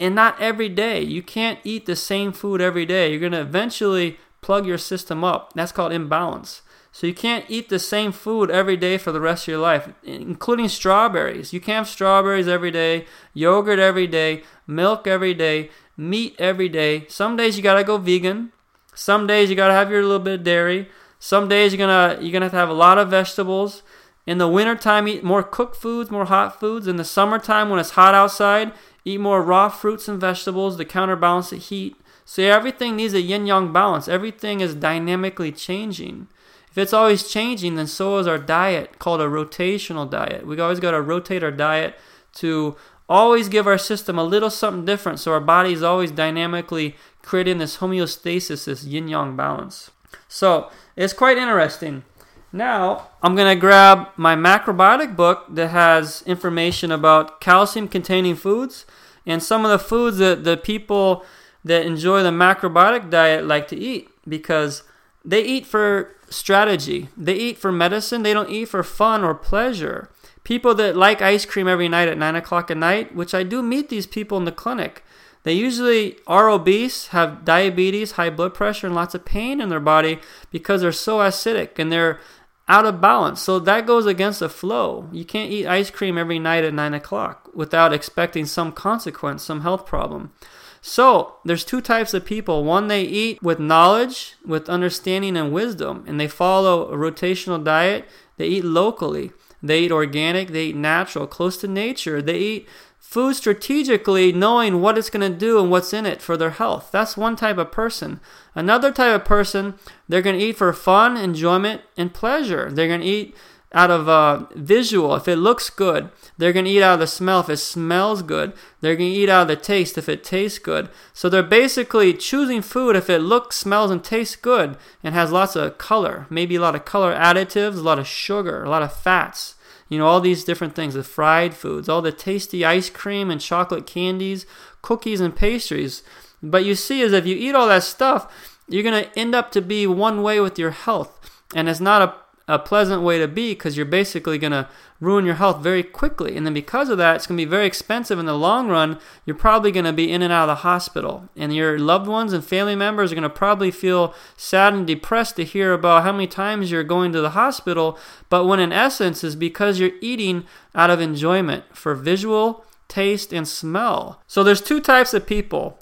and 0.00 0.14
not 0.14 0.40
every 0.40 0.68
day. 0.68 1.00
You 1.00 1.22
can't 1.22 1.60
eat 1.64 1.86
the 1.86 1.96
same 1.96 2.32
food 2.32 2.60
every 2.60 2.86
day. 2.86 3.10
You're 3.10 3.20
going 3.20 3.32
to 3.32 3.40
eventually 3.40 4.18
plug 4.40 4.66
your 4.66 4.78
system 4.78 5.22
up. 5.22 5.52
That's 5.54 5.72
called 5.72 5.92
imbalance. 5.92 6.62
So 6.92 7.06
you 7.08 7.14
can't 7.14 7.44
eat 7.48 7.70
the 7.70 7.80
same 7.80 8.12
food 8.12 8.50
every 8.50 8.76
day 8.76 8.98
for 8.98 9.10
the 9.10 9.20
rest 9.20 9.44
of 9.44 9.48
your 9.48 9.58
life, 9.58 9.88
including 10.04 10.68
strawberries. 10.68 11.52
You 11.52 11.60
can't 11.60 11.86
have 11.86 11.88
strawberries 11.88 12.46
every 12.46 12.70
day, 12.70 13.06
yogurt 13.32 13.80
every 13.80 14.06
day, 14.06 14.44
milk 14.66 15.06
every 15.08 15.34
day, 15.34 15.70
meat 15.96 16.36
every 16.38 16.68
day. 16.68 17.06
Some 17.08 17.36
days 17.36 17.56
you 17.56 17.64
got 17.64 17.74
to 17.74 17.84
go 17.84 17.98
vegan. 17.98 18.52
Some 18.94 19.26
days 19.26 19.50
you 19.50 19.56
got 19.56 19.68
to 19.68 19.74
have 19.74 19.90
your 19.90 20.02
little 20.02 20.18
bit 20.18 20.40
of 20.40 20.44
dairy. 20.44 20.88
Some 21.18 21.48
days 21.48 21.74
you're 21.74 21.86
to 21.86 22.22
you're 22.22 22.40
to 22.40 22.46
have 22.46 22.52
to 22.52 22.56
have 22.56 22.68
a 22.68 22.74
lot 22.74 22.98
of 22.98 23.10
vegetables. 23.10 23.82
In 24.26 24.38
the 24.38 24.48
wintertime, 24.48 25.06
eat 25.06 25.22
more 25.22 25.42
cooked 25.42 25.76
foods, 25.76 26.10
more 26.10 26.24
hot 26.24 26.58
foods. 26.58 26.86
In 26.86 26.96
the 26.96 27.04
summertime, 27.04 27.68
when 27.68 27.78
it's 27.78 27.90
hot 27.90 28.14
outside, 28.14 28.72
Eat 29.04 29.20
more 29.20 29.42
raw 29.42 29.68
fruits 29.68 30.08
and 30.08 30.20
vegetables 30.20 30.76
to 30.76 30.84
counterbalance 30.84 31.50
the 31.50 31.56
heat. 31.56 31.96
So 32.24 32.42
everything 32.42 32.96
needs 32.96 33.12
a 33.12 33.20
yin 33.20 33.46
yang 33.46 33.72
balance. 33.72 34.08
Everything 34.08 34.60
is 34.60 34.74
dynamically 34.74 35.52
changing. 35.52 36.28
If 36.70 36.78
it's 36.78 36.94
always 36.94 37.28
changing, 37.28 37.74
then 37.74 37.86
so 37.86 38.18
is 38.18 38.26
our 38.26 38.38
diet, 38.38 38.98
called 38.98 39.20
a 39.20 39.26
rotational 39.26 40.10
diet. 40.10 40.46
We 40.46 40.58
always 40.58 40.80
got 40.80 40.92
to 40.92 41.02
rotate 41.02 41.44
our 41.44 41.52
diet 41.52 41.96
to 42.36 42.76
always 43.08 43.50
give 43.50 43.66
our 43.66 43.78
system 43.78 44.18
a 44.18 44.24
little 44.24 44.48
something 44.48 44.86
different 44.86 45.20
so 45.20 45.32
our 45.32 45.40
body 45.40 45.74
is 45.74 45.82
always 45.82 46.10
dynamically 46.10 46.96
creating 47.24 47.58
this 47.58 47.78
homeostasis, 47.78 48.66
this 48.66 48.84
yin 48.84 49.08
yang 49.08 49.34
balance. 49.34 49.90
So 50.28 50.70
it's 50.94 51.12
quite 51.12 51.38
interesting. 51.38 52.04
Now, 52.52 53.08
I'm 53.20 53.34
going 53.34 53.52
to 53.52 53.60
grab 53.60 54.10
my 54.16 54.36
macrobiotic 54.36 55.16
book 55.16 55.46
that 55.50 55.68
has 55.68 56.22
information 56.22 56.92
about 56.92 57.40
calcium 57.40 57.88
containing 57.88 58.36
foods 58.36 58.86
and 59.26 59.42
some 59.42 59.64
of 59.64 59.72
the 59.72 59.78
foods 59.78 60.18
that 60.18 60.44
the 60.44 60.56
people 60.56 61.24
that 61.64 61.84
enjoy 61.84 62.22
the 62.22 62.30
macrobiotic 62.30 63.10
diet 63.10 63.44
like 63.44 63.66
to 63.68 63.76
eat 63.76 64.08
because 64.28 64.84
they 65.24 65.42
eat 65.42 65.66
for 65.66 66.14
strategy. 66.28 67.08
They 67.16 67.34
eat 67.34 67.58
for 67.58 67.72
medicine. 67.72 68.22
They 68.22 68.34
don't 68.34 68.50
eat 68.50 68.66
for 68.66 68.82
fun 68.82 69.24
or 69.24 69.34
pleasure. 69.34 70.10
People 70.44 70.74
that 70.74 70.94
like 70.94 71.22
ice 71.22 71.46
cream 71.46 71.66
every 71.66 71.88
night 71.88 72.08
at 72.08 72.18
9 72.18 72.36
o'clock 72.36 72.70
at 72.70 72.76
night, 72.76 73.14
which 73.14 73.34
I 73.34 73.42
do 73.42 73.62
meet 73.62 73.88
these 73.88 74.06
people 74.06 74.36
in 74.36 74.44
the 74.44 74.52
clinic, 74.52 75.02
they 75.44 75.52
usually 75.52 76.16
are 76.26 76.50
obese, 76.50 77.08
have 77.08 77.44
diabetes, 77.44 78.12
high 78.12 78.30
blood 78.30 78.54
pressure, 78.54 78.86
and 78.86 78.96
lots 78.96 79.14
of 79.14 79.24
pain 79.24 79.60
in 79.60 79.68
their 79.68 79.80
body 79.80 80.18
because 80.50 80.80
they're 80.80 80.92
so 80.92 81.18
acidic 81.18 81.78
and 81.78 81.92
they're 81.92 82.18
out 82.66 82.86
of 82.86 83.00
balance. 83.00 83.42
So 83.42 83.58
that 83.58 83.86
goes 83.86 84.06
against 84.06 84.40
the 84.40 84.48
flow. 84.48 85.08
You 85.12 85.24
can't 85.24 85.52
eat 85.52 85.66
ice 85.66 85.90
cream 85.90 86.16
every 86.16 86.38
night 86.38 86.64
at 86.64 86.74
9 86.74 86.94
o'clock 86.94 87.50
without 87.54 87.92
expecting 87.92 88.46
some 88.46 88.72
consequence, 88.72 89.42
some 89.42 89.60
health 89.60 89.86
problem. 89.86 90.32
So 90.80 91.36
there's 91.44 91.64
two 91.64 91.80
types 91.80 92.14
of 92.14 92.24
people. 92.24 92.64
One, 92.64 92.88
they 92.88 93.02
eat 93.02 93.42
with 93.42 93.58
knowledge, 93.58 94.36
with 94.46 94.68
understanding 94.68 95.36
and 95.36 95.52
wisdom, 95.52 96.04
and 96.06 96.18
they 96.18 96.28
follow 96.28 96.90
a 96.90 96.96
rotational 96.96 97.62
diet. 97.62 98.06
They 98.36 98.48
eat 98.48 98.64
locally. 98.64 99.32
They 99.62 99.80
eat 99.80 99.92
organic. 99.92 100.48
They 100.48 100.66
eat 100.66 100.76
natural, 100.76 101.26
close 101.26 101.56
to 101.58 101.68
nature. 101.68 102.20
They 102.20 102.38
eat 102.38 102.68
food 103.14 103.36
strategically, 103.36 104.32
knowing 104.32 104.80
what 104.80 104.98
it's 104.98 105.08
going 105.08 105.32
to 105.32 105.38
do 105.38 105.60
and 105.60 105.70
what's 105.70 105.92
in 105.92 106.04
it 106.04 106.20
for 106.20 106.36
their 106.36 106.50
health. 106.50 106.88
That's 106.90 107.16
one 107.16 107.36
type 107.36 107.58
of 107.58 107.70
person. 107.70 108.18
Another 108.56 108.90
type 108.90 109.14
of 109.14 109.24
person, 109.24 109.74
they're 110.08 110.20
going 110.20 110.36
to 110.36 110.44
eat 110.44 110.56
for 110.56 110.72
fun, 110.72 111.16
enjoyment, 111.16 111.82
and 111.96 112.12
pleasure. 112.12 112.72
They're 112.72 112.88
going 112.88 113.02
to 113.02 113.06
eat 113.06 113.36
out 113.72 113.92
of 113.92 114.08
uh, 114.08 114.46
visual. 114.56 115.14
If 115.14 115.28
it 115.28 115.36
looks 115.36 115.70
good, 115.70 116.10
they're 116.38 116.52
going 116.52 116.64
to 116.64 116.70
eat 116.72 116.82
out 116.82 116.94
of 116.94 116.98
the 116.98 117.06
smell. 117.06 117.38
If 117.38 117.50
it 117.50 117.58
smells 117.58 118.22
good, 118.22 118.52
they're 118.80 118.96
going 118.96 119.12
to 119.12 119.16
eat 119.16 119.28
out 119.28 119.42
of 119.42 119.48
the 119.48 119.62
taste 119.62 119.96
if 119.96 120.08
it 120.08 120.24
tastes 120.24 120.58
good. 120.58 120.88
So 121.12 121.28
they're 121.28 121.44
basically 121.44 122.14
choosing 122.14 122.62
food 122.62 122.96
if 122.96 123.08
it 123.08 123.20
looks, 123.20 123.56
smells, 123.56 123.92
and 123.92 124.02
tastes 124.02 124.34
good 124.34 124.76
and 125.04 125.14
has 125.14 125.30
lots 125.30 125.54
of 125.54 125.78
color. 125.78 126.26
Maybe 126.30 126.56
a 126.56 126.60
lot 126.60 126.74
of 126.74 126.84
color 126.84 127.14
additives, 127.14 127.76
a 127.76 127.82
lot 127.82 128.00
of 128.00 128.08
sugar, 128.08 128.64
a 128.64 128.70
lot 128.70 128.82
of 128.82 128.92
fats. 128.92 129.54
You 129.88 129.98
know, 129.98 130.06
all 130.06 130.20
these 130.20 130.44
different 130.44 130.74
things, 130.74 130.94
the 130.94 131.04
fried 131.04 131.54
foods, 131.54 131.88
all 131.88 132.02
the 132.02 132.12
tasty 132.12 132.64
ice 132.64 132.90
cream 132.90 133.30
and 133.30 133.40
chocolate 133.40 133.86
candies, 133.86 134.46
cookies 134.82 135.20
and 135.20 135.34
pastries. 135.34 136.02
But 136.42 136.64
you 136.64 136.74
see, 136.74 137.00
is 137.00 137.12
if 137.12 137.26
you 137.26 137.36
eat 137.36 137.54
all 137.54 137.68
that 137.68 137.84
stuff, 137.84 138.32
you're 138.68 138.82
going 138.82 139.04
to 139.04 139.18
end 139.18 139.34
up 139.34 139.50
to 139.52 139.60
be 139.60 139.86
one 139.86 140.22
way 140.22 140.40
with 140.40 140.58
your 140.58 140.70
health. 140.70 141.20
And 141.54 141.68
it's 141.68 141.80
not 141.80 142.02
a 142.02 142.14
a 142.46 142.58
pleasant 142.58 143.02
way 143.02 143.18
to 143.18 143.26
be 143.26 143.52
because 143.52 143.76
you're 143.76 143.86
basically 143.86 144.36
going 144.36 144.52
to 144.52 144.68
ruin 145.00 145.24
your 145.24 145.36
health 145.36 145.62
very 145.62 145.82
quickly. 145.82 146.36
And 146.36 146.44
then 146.44 146.52
because 146.52 146.88
of 146.90 146.98
that, 146.98 147.16
it's 147.16 147.26
going 147.26 147.38
to 147.38 147.44
be 147.44 147.48
very 147.48 147.66
expensive 147.66 148.18
in 148.18 148.26
the 148.26 148.36
long 148.36 148.68
run. 148.68 148.98
You're 149.24 149.36
probably 149.36 149.72
going 149.72 149.86
to 149.86 149.92
be 149.92 150.12
in 150.12 150.20
and 150.20 150.32
out 150.32 150.48
of 150.48 150.58
the 150.58 150.62
hospital. 150.62 151.28
And 151.36 151.54
your 151.54 151.78
loved 151.78 152.06
ones 152.06 152.32
and 152.32 152.44
family 152.44 152.76
members 152.76 153.10
are 153.10 153.14
going 153.14 153.22
to 153.22 153.30
probably 153.30 153.70
feel 153.70 154.14
sad 154.36 154.74
and 154.74 154.86
depressed 154.86 155.36
to 155.36 155.44
hear 155.44 155.72
about 155.72 156.02
how 156.02 156.12
many 156.12 156.26
times 156.26 156.70
you're 156.70 156.84
going 156.84 157.12
to 157.12 157.20
the 157.20 157.30
hospital. 157.30 157.98
But 158.28 158.44
when 158.44 158.60
in 158.60 158.72
essence 158.72 159.24
is 159.24 159.36
because 159.36 159.78
you're 159.78 159.92
eating 160.02 160.44
out 160.74 160.90
of 160.90 161.00
enjoyment 161.00 161.64
for 161.72 161.94
visual, 161.94 162.64
taste, 162.88 163.32
and 163.32 163.48
smell. 163.48 164.20
So 164.26 164.44
there's 164.44 164.60
two 164.60 164.80
types 164.80 165.14
of 165.14 165.26
people. 165.26 165.78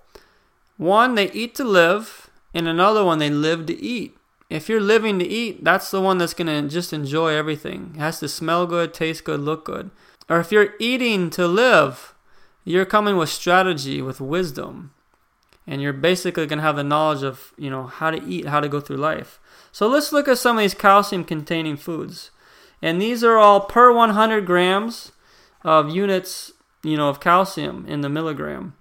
One, 0.76 1.16
they 1.16 1.30
eat 1.32 1.54
to 1.56 1.64
live, 1.64 2.30
and 2.54 2.66
another 2.66 3.04
one, 3.04 3.18
they 3.18 3.30
live 3.30 3.66
to 3.66 3.80
eat. 3.82 4.16
If 4.52 4.68
you're 4.68 4.82
living 4.82 5.18
to 5.18 5.26
eat, 5.26 5.64
that's 5.64 5.90
the 5.90 6.00
one 6.00 6.18
that's 6.18 6.34
to 6.34 6.68
just 6.68 6.92
enjoy 6.92 7.34
everything. 7.34 7.92
It 7.94 8.00
has 8.00 8.20
to 8.20 8.28
smell 8.28 8.66
good, 8.66 8.92
taste 8.92 9.24
good, 9.24 9.40
look 9.40 9.64
good. 9.64 9.90
Or 10.28 10.40
if 10.40 10.52
you're 10.52 10.74
eating 10.78 11.30
to 11.30 11.46
live, 11.46 12.14
you're 12.62 12.84
coming 12.84 13.16
with 13.16 13.30
strategy, 13.30 14.02
with 14.02 14.20
wisdom. 14.20 14.92
And 15.66 15.80
you're 15.80 15.94
basically 15.94 16.46
to 16.58 16.64
have 16.64 16.76
the 16.76 16.84
knowledge 16.84 17.22
of, 17.22 17.54
you 17.56 17.70
know, 17.70 17.86
how 17.86 18.10
to 18.10 18.22
eat, 18.22 18.46
how 18.46 18.60
to 18.60 18.68
go 18.68 18.78
through 18.78 18.98
life. 18.98 19.40
So 19.72 19.88
let's 19.88 20.12
look 20.12 20.28
at 20.28 20.36
some 20.36 20.58
of 20.58 20.62
these 20.62 20.74
calcium 20.74 21.24
containing 21.24 21.78
foods. 21.78 22.30
And 22.82 23.00
these 23.00 23.24
are 23.24 23.38
all 23.38 23.60
per 23.60 23.90
100 23.90 24.44
grams 24.44 25.12
of 25.64 25.88
units, 25.88 26.52
you 26.82 26.98
know, 26.98 27.08
of 27.08 27.20
calcium 27.20 27.86
in 27.86 28.02
the 28.02 28.10
milligram. 28.10 28.74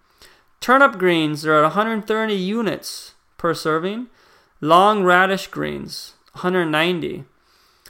Turnip 0.59 0.97
greens 0.97 1.45
are 1.45 1.59
at 1.59 1.63
130 1.63 2.33
units 2.33 3.13
per 3.37 3.53
serving. 3.53 4.07
Long 4.63 5.03
radish 5.03 5.47
greens, 5.47 6.13
190. 6.33 7.23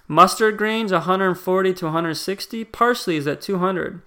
Mustard 0.08 0.58
greens, 0.58 0.94
140 0.94 1.74
to 1.74 1.86
160. 1.86 2.64
Parsley 2.64 3.18
is 3.18 3.28
at 3.28 3.42
200. 3.42 4.02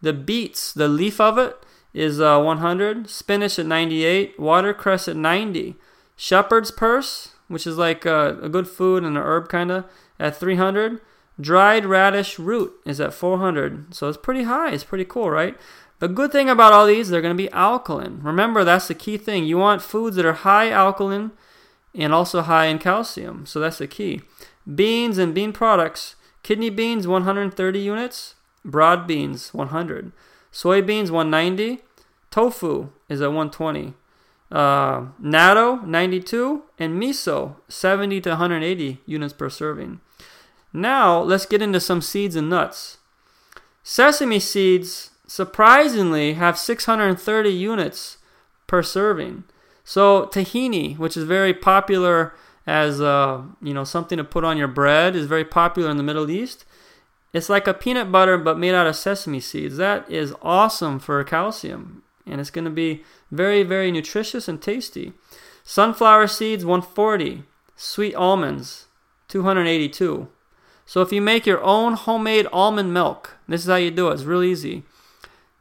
The 0.00 0.14
beets, 0.14 0.72
the 0.72 0.88
leaf 0.88 1.20
of 1.20 1.36
it, 1.36 1.56
is 1.92 2.18
uh, 2.18 2.40
100. 2.40 3.10
Spinach 3.10 3.58
at 3.58 3.66
98. 3.66 4.38
Watercress 4.38 5.06
at 5.06 5.16
90. 5.16 5.76
Shepherd's 6.16 6.70
purse, 6.70 7.34
which 7.46 7.66
is 7.66 7.76
like 7.76 8.06
uh, 8.06 8.36
a 8.40 8.48
good 8.48 8.68
food 8.68 9.04
and 9.04 9.18
an 9.18 9.22
herb 9.22 9.50
kind 9.50 9.70
of, 9.70 9.84
at 10.18 10.34
300. 10.34 11.02
Dried 11.38 11.84
radish 11.84 12.38
root 12.38 12.72
is 12.86 13.02
at 13.02 13.12
400. 13.12 13.94
So 13.94 14.08
it's 14.08 14.16
pretty 14.16 14.44
high. 14.44 14.70
It's 14.70 14.82
pretty 14.82 15.04
cool, 15.04 15.30
right? 15.30 15.56
The 15.98 16.08
good 16.08 16.32
thing 16.32 16.48
about 16.48 16.72
all 16.72 16.86
these, 16.86 17.10
they're 17.10 17.20
going 17.20 17.36
to 17.36 17.42
be 17.42 17.52
alkaline. 17.52 18.20
Remember, 18.22 18.64
that's 18.64 18.88
the 18.88 18.94
key 18.94 19.18
thing. 19.18 19.44
You 19.44 19.58
want 19.58 19.82
foods 19.82 20.16
that 20.16 20.24
are 20.24 20.32
high 20.32 20.70
alkaline 20.70 21.32
and 21.94 22.12
also 22.12 22.42
high 22.42 22.66
in 22.66 22.78
calcium. 22.78 23.46
So 23.46 23.60
that's 23.60 23.78
the 23.78 23.86
key. 23.86 24.22
Beans 24.72 25.18
and 25.18 25.34
bean 25.34 25.52
products 25.52 26.16
kidney 26.42 26.70
beans 26.70 27.06
130 27.06 27.78
units, 27.78 28.34
broad 28.64 29.06
beans 29.06 29.52
100, 29.52 30.12
soybeans 30.50 31.10
190, 31.10 31.82
tofu 32.30 32.88
is 33.08 33.20
at 33.20 33.28
120, 33.28 33.92
uh, 34.50 35.00
natto 35.22 35.86
92, 35.86 36.62
and 36.78 37.00
miso 37.00 37.56
70 37.68 38.22
to 38.22 38.30
180 38.30 38.98
units 39.04 39.34
per 39.34 39.50
serving. 39.50 40.00
Now 40.72 41.20
let's 41.20 41.44
get 41.44 41.60
into 41.60 41.80
some 41.80 42.00
seeds 42.00 42.36
and 42.36 42.48
nuts. 42.48 42.98
Sesame 43.82 44.38
seeds 44.38 45.10
surprisingly 45.26 46.34
have 46.34 46.58
630 46.58 47.50
units 47.50 48.18
per 48.66 48.82
serving. 48.82 49.44
So 49.88 50.26
tahini, 50.26 50.98
which 50.98 51.16
is 51.16 51.24
very 51.24 51.54
popular 51.54 52.34
as 52.66 53.00
uh, 53.00 53.40
you 53.62 53.72
know 53.72 53.84
something 53.84 54.18
to 54.18 54.22
put 54.22 54.44
on 54.44 54.58
your 54.58 54.68
bread, 54.68 55.16
is 55.16 55.24
very 55.24 55.46
popular 55.46 55.90
in 55.90 55.96
the 55.96 56.02
Middle 56.02 56.30
East. 56.30 56.66
It's 57.32 57.48
like 57.48 57.66
a 57.66 57.72
peanut 57.72 58.12
butter 58.12 58.36
but 58.36 58.58
made 58.58 58.74
out 58.74 58.86
of 58.86 58.96
sesame 58.96 59.40
seeds. 59.40 59.78
That 59.78 60.04
is 60.10 60.34
awesome 60.42 60.98
for 60.98 61.24
calcium, 61.24 62.02
and 62.26 62.38
it's 62.38 62.50
going 62.50 62.66
to 62.66 62.70
be 62.70 63.02
very 63.30 63.62
very 63.62 63.90
nutritious 63.90 64.46
and 64.46 64.60
tasty. 64.60 65.14
Sunflower 65.64 66.26
seeds 66.26 66.66
140, 66.66 67.44
sweet 67.74 68.14
almonds 68.14 68.88
282. 69.28 70.28
So 70.84 71.00
if 71.00 71.12
you 71.12 71.22
make 71.22 71.46
your 71.46 71.62
own 71.62 71.94
homemade 71.94 72.46
almond 72.52 72.92
milk, 72.92 73.38
this 73.48 73.62
is 73.62 73.68
how 73.68 73.76
you 73.76 73.90
do 73.90 74.08
it. 74.08 74.14
It's 74.14 74.24
real 74.24 74.42
easy. 74.42 74.82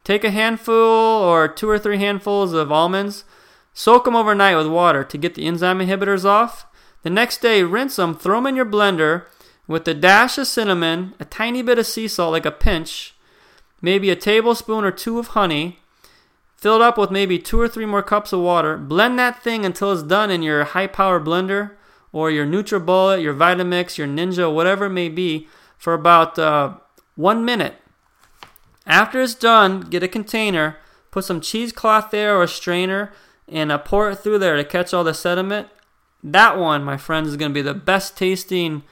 Take 0.03 0.25
a 0.25 0.31
handful 0.31 0.75
or 0.75 1.47
two 1.47 1.69
or 1.69 1.79
three 1.79 1.97
handfuls 1.97 2.51
of 2.51 2.73
almonds 2.73 3.23
Soak 3.77 4.05
them 4.05 4.15
overnight 4.15 4.57
with 4.57 4.65
water 4.65 5.03
to 5.03 5.17
get 5.19 5.35
the 5.35 5.45
enzyme 5.45 5.77
inhibitors 5.77 6.25
off. 6.25 6.65
The 7.03 7.11
next 7.11 7.41
day, 7.41 7.61
rinse 7.61 7.97
them, 7.97 8.15
throw 8.15 8.37
them 8.37 8.47
in 8.47 8.55
your 8.55 8.65
blender 8.65 9.25
with 9.67 9.87
a 9.87 9.93
dash 9.93 10.39
of 10.39 10.47
cinnamon, 10.47 11.13
a 11.19 11.25
tiny 11.25 11.61
bit 11.61 11.77
of 11.77 11.85
sea 11.85 12.07
salt, 12.07 12.31
like 12.31 12.47
a 12.47 12.51
pinch, 12.51 13.13
maybe 13.79 14.09
a 14.09 14.15
tablespoon 14.15 14.83
or 14.83 14.89
two 14.89 15.19
of 15.19 15.27
honey. 15.27 15.77
Fill 16.55 16.77
it 16.77 16.81
up 16.81 16.97
with 16.97 17.11
maybe 17.11 17.37
two 17.37 17.61
or 17.61 17.67
three 17.67 17.85
more 17.85 18.01
cups 18.01 18.33
of 18.33 18.39
water. 18.39 18.77
Blend 18.77 19.19
that 19.19 19.43
thing 19.43 19.63
until 19.63 19.91
it's 19.91 20.01
done 20.01 20.31
in 20.31 20.41
your 20.41 20.63
high 20.63 20.87
power 20.87 21.19
blender 21.19 21.73
or 22.11 22.31
your 22.31 22.47
NutriBullet, 22.47 23.21
your 23.21 23.35
Vitamix, 23.35 23.95
your 23.95 24.07
Ninja, 24.07 24.51
whatever 24.51 24.85
it 24.85 24.89
may 24.89 25.07
be, 25.07 25.47
for 25.77 25.93
about 25.93 26.39
uh, 26.39 26.77
one 27.13 27.45
minute. 27.45 27.75
After 28.87 29.21
it's 29.21 29.35
done, 29.35 29.81
get 29.81 30.01
a 30.01 30.07
container, 30.07 30.77
put 31.11 31.25
some 31.25 31.41
cheesecloth 31.41 32.09
there 32.09 32.35
or 32.35 32.41
a 32.41 32.47
strainer 32.47 33.13
and 33.47 33.71
uh, 33.71 33.77
pour 33.77 34.09
it 34.09 34.17
through 34.17 34.39
there 34.39 34.55
to 34.55 34.63
catch 34.63 34.93
all 34.93 35.03
the 35.03 35.13
sediment. 35.13 35.67
That 36.23 36.57
one, 36.57 36.83
my 36.83 36.97
friends, 36.97 37.29
is 37.29 37.37
going 37.37 37.51
to 37.51 37.53
be 37.53 37.61
the 37.61 37.73
best 37.73 38.17
tasting 38.17 38.83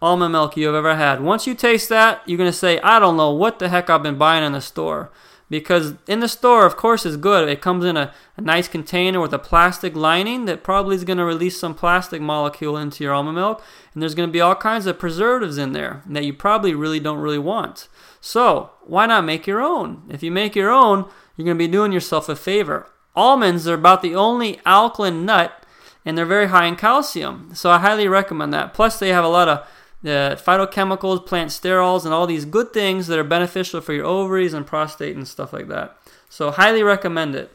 almond 0.00 0.32
milk 0.32 0.56
you've 0.56 0.74
ever 0.74 0.96
had. 0.96 1.22
Once 1.22 1.46
you 1.46 1.54
taste 1.54 1.88
that, 1.90 2.22
you're 2.26 2.38
going 2.38 2.50
to 2.50 2.56
say, 2.56 2.80
I 2.80 2.98
don't 2.98 3.16
know 3.16 3.32
what 3.32 3.58
the 3.58 3.68
heck 3.68 3.88
I've 3.88 4.02
been 4.02 4.18
buying 4.18 4.44
in 4.44 4.52
the 4.52 4.60
store. 4.60 5.10
Because 5.48 5.94
in 6.08 6.20
the 6.20 6.28
store, 6.28 6.64
of 6.64 6.78
course, 6.78 7.04
is 7.04 7.18
good. 7.18 7.46
It 7.46 7.60
comes 7.60 7.84
in 7.84 7.94
a, 7.94 8.14
a 8.38 8.40
nice 8.40 8.68
container 8.68 9.20
with 9.20 9.34
a 9.34 9.38
plastic 9.38 9.94
lining 9.94 10.46
that 10.46 10.64
probably 10.64 10.96
is 10.96 11.04
going 11.04 11.18
to 11.18 11.26
release 11.26 11.60
some 11.60 11.74
plastic 11.74 12.22
molecule 12.22 12.74
into 12.74 13.04
your 13.04 13.12
almond 13.12 13.36
milk. 13.36 13.62
And 13.92 14.02
there's 14.02 14.14
going 14.14 14.30
to 14.30 14.32
be 14.32 14.40
all 14.40 14.54
kinds 14.54 14.86
of 14.86 14.98
preservatives 14.98 15.58
in 15.58 15.72
there 15.72 16.02
that 16.06 16.24
you 16.24 16.32
probably 16.32 16.74
really 16.74 17.00
don't 17.00 17.18
really 17.18 17.38
want. 17.38 17.88
So, 18.18 18.70
why 18.84 19.04
not 19.04 19.26
make 19.26 19.46
your 19.46 19.60
own? 19.60 20.04
If 20.08 20.22
you 20.22 20.30
make 20.30 20.56
your 20.56 20.70
own, 20.70 21.04
you're 21.36 21.44
going 21.44 21.58
to 21.58 21.64
be 21.66 21.70
doing 21.70 21.92
yourself 21.92 22.30
a 22.30 22.34
favor. 22.36 22.86
Almonds 23.14 23.68
are 23.68 23.74
about 23.74 24.02
the 24.02 24.14
only 24.14 24.60
alkaline 24.64 25.24
nut, 25.24 25.64
and 26.04 26.16
they're 26.16 26.26
very 26.26 26.48
high 26.48 26.66
in 26.66 26.76
calcium. 26.76 27.50
So 27.54 27.70
I 27.70 27.78
highly 27.78 28.08
recommend 28.08 28.52
that. 28.54 28.74
Plus, 28.74 28.98
they 28.98 29.10
have 29.10 29.24
a 29.24 29.28
lot 29.28 29.48
of 29.48 29.58
uh, 30.04 30.36
phytochemicals, 30.36 31.26
plant 31.26 31.50
sterols, 31.50 32.04
and 32.04 32.12
all 32.12 32.26
these 32.26 32.44
good 32.44 32.72
things 32.72 33.06
that 33.06 33.18
are 33.18 33.24
beneficial 33.24 33.80
for 33.80 33.92
your 33.92 34.06
ovaries 34.06 34.54
and 34.54 34.66
prostate 34.66 35.16
and 35.16 35.28
stuff 35.28 35.52
like 35.52 35.68
that. 35.68 35.96
So 36.28 36.50
highly 36.50 36.82
recommend 36.82 37.34
it. 37.34 37.52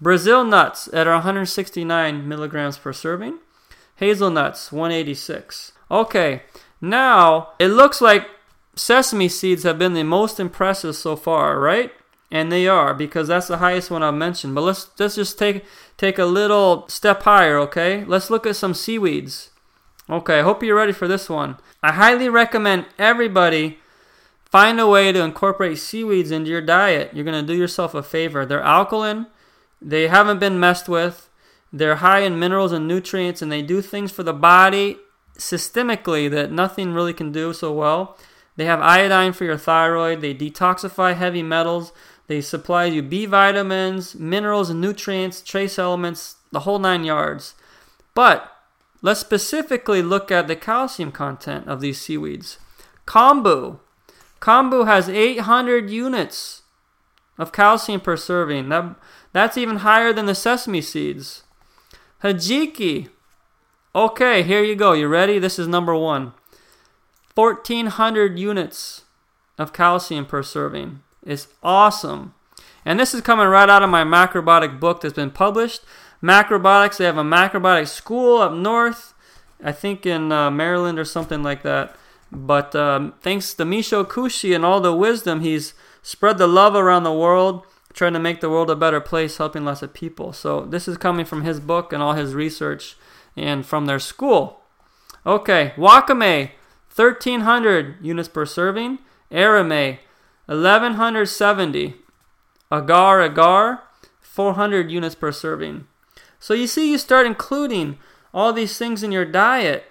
Brazil 0.00 0.44
nuts 0.44 0.88
at 0.92 1.06
169 1.06 2.28
milligrams 2.28 2.78
per 2.78 2.92
serving. 2.92 3.38
Hazelnuts 3.96 4.72
186. 4.72 5.72
Okay, 5.90 6.42
now 6.80 7.50
it 7.58 7.68
looks 7.68 8.00
like 8.00 8.28
sesame 8.74 9.28
seeds 9.28 9.62
have 9.62 9.78
been 9.78 9.92
the 9.92 10.02
most 10.02 10.40
impressive 10.40 10.96
so 10.96 11.14
far, 11.14 11.60
right? 11.60 11.92
And 12.32 12.50
they 12.50 12.66
are 12.66 12.94
because 12.94 13.28
that's 13.28 13.46
the 13.46 13.58
highest 13.58 13.90
one 13.90 14.02
I've 14.02 14.14
mentioned. 14.14 14.54
But 14.54 14.62
let's 14.62 14.90
let's 14.98 15.14
just 15.14 15.38
take 15.38 15.64
take 15.98 16.18
a 16.18 16.24
little 16.24 16.88
step 16.88 17.22
higher, 17.22 17.58
okay? 17.58 18.04
Let's 18.04 18.30
look 18.30 18.46
at 18.46 18.56
some 18.56 18.74
seaweeds. 18.74 19.50
Okay, 20.10 20.40
I 20.40 20.42
hope 20.42 20.62
you're 20.62 20.74
ready 20.74 20.92
for 20.92 21.06
this 21.06 21.28
one. 21.28 21.58
I 21.82 21.92
highly 21.92 22.28
recommend 22.28 22.86
everybody 22.98 23.78
find 24.50 24.80
a 24.80 24.86
way 24.86 25.12
to 25.12 25.22
incorporate 25.22 25.78
seaweeds 25.78 26.30
into 26.30 26.50
your 26.50 26.60
diet. 26.60 27.10
You're 27.12 27.24
going 27.24 27.40
to 27.40 27.52
do 27.52 27.58
yourself 27.58 27.94
a 27.94 28.02
favor. 28.02 28.44
They're 28.44 28.62
alkaline, 28.62 29.26
they 29.80 30.08
haven't 30.08 30.40
been 30.40 30.58
messed 30.58 30.88
with, 30.88 31.28
they're 31.72 31.96
high 31.96 32.20
in 32.20 32.38
minerals 32.38 32.72
and 32.72 32.88
nutrients, 32.88 33.42
and 33.42 33.52
they 33.52 33.62
do 33.62 33.80
things 33.80 34.10
for 34.10 34.22
the 34.22 34.32
body 34.32 34.98
systemically 35.38 36.30
that 36.30 36.52
nothing 36.52 36.92
really 36.92 37.14
can 37.14 37.30
do 37.30 37.52
so 37.52 37.72
well. 37.72 38.18
They 38.56 38.66
have 38.66 38.80
iodine 38.80 39.32
for 39.32 39.44
your 39.44 39.56
thyroid, 39.56 40.20
they 40.20 40.34
detoxify 40.34 41.16
heavy 41.16 41.42
metals, 41.42 41.92
they 42.26 42.40
supply 42.40 42.86
you 42.86 43.02
B 43.02 43.26
vitamins, 43.26 44.14
minerals 44.14 44.70
and 44.70 44.80
nutrients, 44.80 45.42
trace 45.42 45.78
elements, 45.78 46.36
the 46.50 46.60
whole 46.60 46.78
nine 46.78 47.04
yards. 47.04 47.54
But 48.14 48.50
let's 49.00 49.20
specifically 49.20 50.02
look 50.02 50.30
at 50.30 50.48
the 50.48 50.56
calcium 50.56 51.12
content 51.12 51.66
of 51.66 51.80
these 51.80 52.00
seaweeds. 52.00 52.58
Kombu. 53.06 53.80
Kombu 54.40 54.86
has 54.86 55.08
800 55.08 55.90
units 55.90 56.62
of 57.38 57.52
calcium 57.52 58.00
per 58.00 58.16
serving. 58.16 58.68
That, 58.68 58.96
that's 59.32 59.56
even 59.56 59.78
higher 59.78 60.12
than 60.12 60.26
the 60.26 60.34
sesame 60.34 60.80
seeds. 60.80 61.42
Hijiki. 62.22 63.08
Okay, 63.94 64.42
here 64.42 64.62
you 64.62 64.74
go. 64.74 64.92
You 64.92 65.08
ready? 65.08 65.38
This 65.38 65.58
is 65.58 65.68
number 65.68 65.94
one. 65.94 66.32
1,400 67.34 68.38
units 68.38 69.02
of 69.58 69.72
calcium 69.72 70.26
per 70.26 70.42
serving. 70.42 71.02
It's 71.24 71.48
awesome. 71.62 72.34
And 72.84 72.98
this 72.98 73.14
is 73.14 73.20
coming 73.20 73.46
right 73.46 73.68
out 73.68 73.82
of 73.82 73.90
my 73.90 74.04
macrobiotic 74.04 74.80
book 74.80 75.00
that's 75.00 75.14
been 75.14 75.30
published. 75.30 75.82
Macrobiotics, 76.22 76.98
they 76.98 77.04
have 77.04 77.18
a 77.18 77.24
macrobiotic 77.24 77.88
school 77.88 78.38
up 78.38 78.52
north, 78.52 79.14
I 79.62 79.72
think 79.72 80.06
in 80.06 80.32
uh, 80.32 80.50
Maryland 80.50 80.98
or 80.98 81.04
something 81.04 81.42
like 81.42 81.62
that. 81.62 81.96
But 82.30 82.74
um, 82.74 83.14
thanks 83.20 83.54
to 83.54 83.64
Michio 83.64 84.04
Kushi 84.04 84.54
and 84.54 84.64
all 84.64 84.80
the 84.80 84.94
wisdom, 84.94 85.40
he's 85.40 85.74
spread 86.02 86.38
the 86.38 86.46
love 86.46 86.74
around 86.74 87.04
the 87.04 87.12
world, 87.12 87.64
trying 87.92 88.14
to 88.14 88.18
make 88.18 88.40
the 88.40 88.50
world 88.50 88.70
a 88.70 88.76
better 88.76 89.00
place, 89.00 89.36
helping 89.36 89.64
lots 89.64 89.82
of 89.82 89.92
people. 89.92 90.32
So 90.32 90.62
this 90.62 90.88
is 90.88 90.96
coming 90.96 91.26
from 91.26 91.42
his 91.42 91.60
book 91.60 91.92
and 91.92 92.02
all 92.02 92.14
his 92.14 92.34
research 92.34 92.96
and 93.36 93.66
from 93.66 93.86
their 93.86 93.98
school. 93.98 94.60
Okay, 95.26 95.72
Wakame, 95.76 96.50
1300 96.94 97.96
units 98.00 98.28
per 98.28 98.46
serving. 98.46 98.98
Arame, 99.30 99.98
1170. 100.54 101.94
Agar 102.70 103.22
agar, 103.22 103.80
400 104.20 104.90
units 104.90 105.14
per 105.14 105.32
serving. 105.32 105.86
So 106.38 106.54
you 106.54 106.66
see, 106.66 106.90
you 106.90 106.98
start 106.98 107.26
including 107.26 107.98
all 108.32 108.52
these 108.52 108.78
things 108.78 109.02
in 109.02 109.12
your 109.12 109.24
diet. 109.24 109.84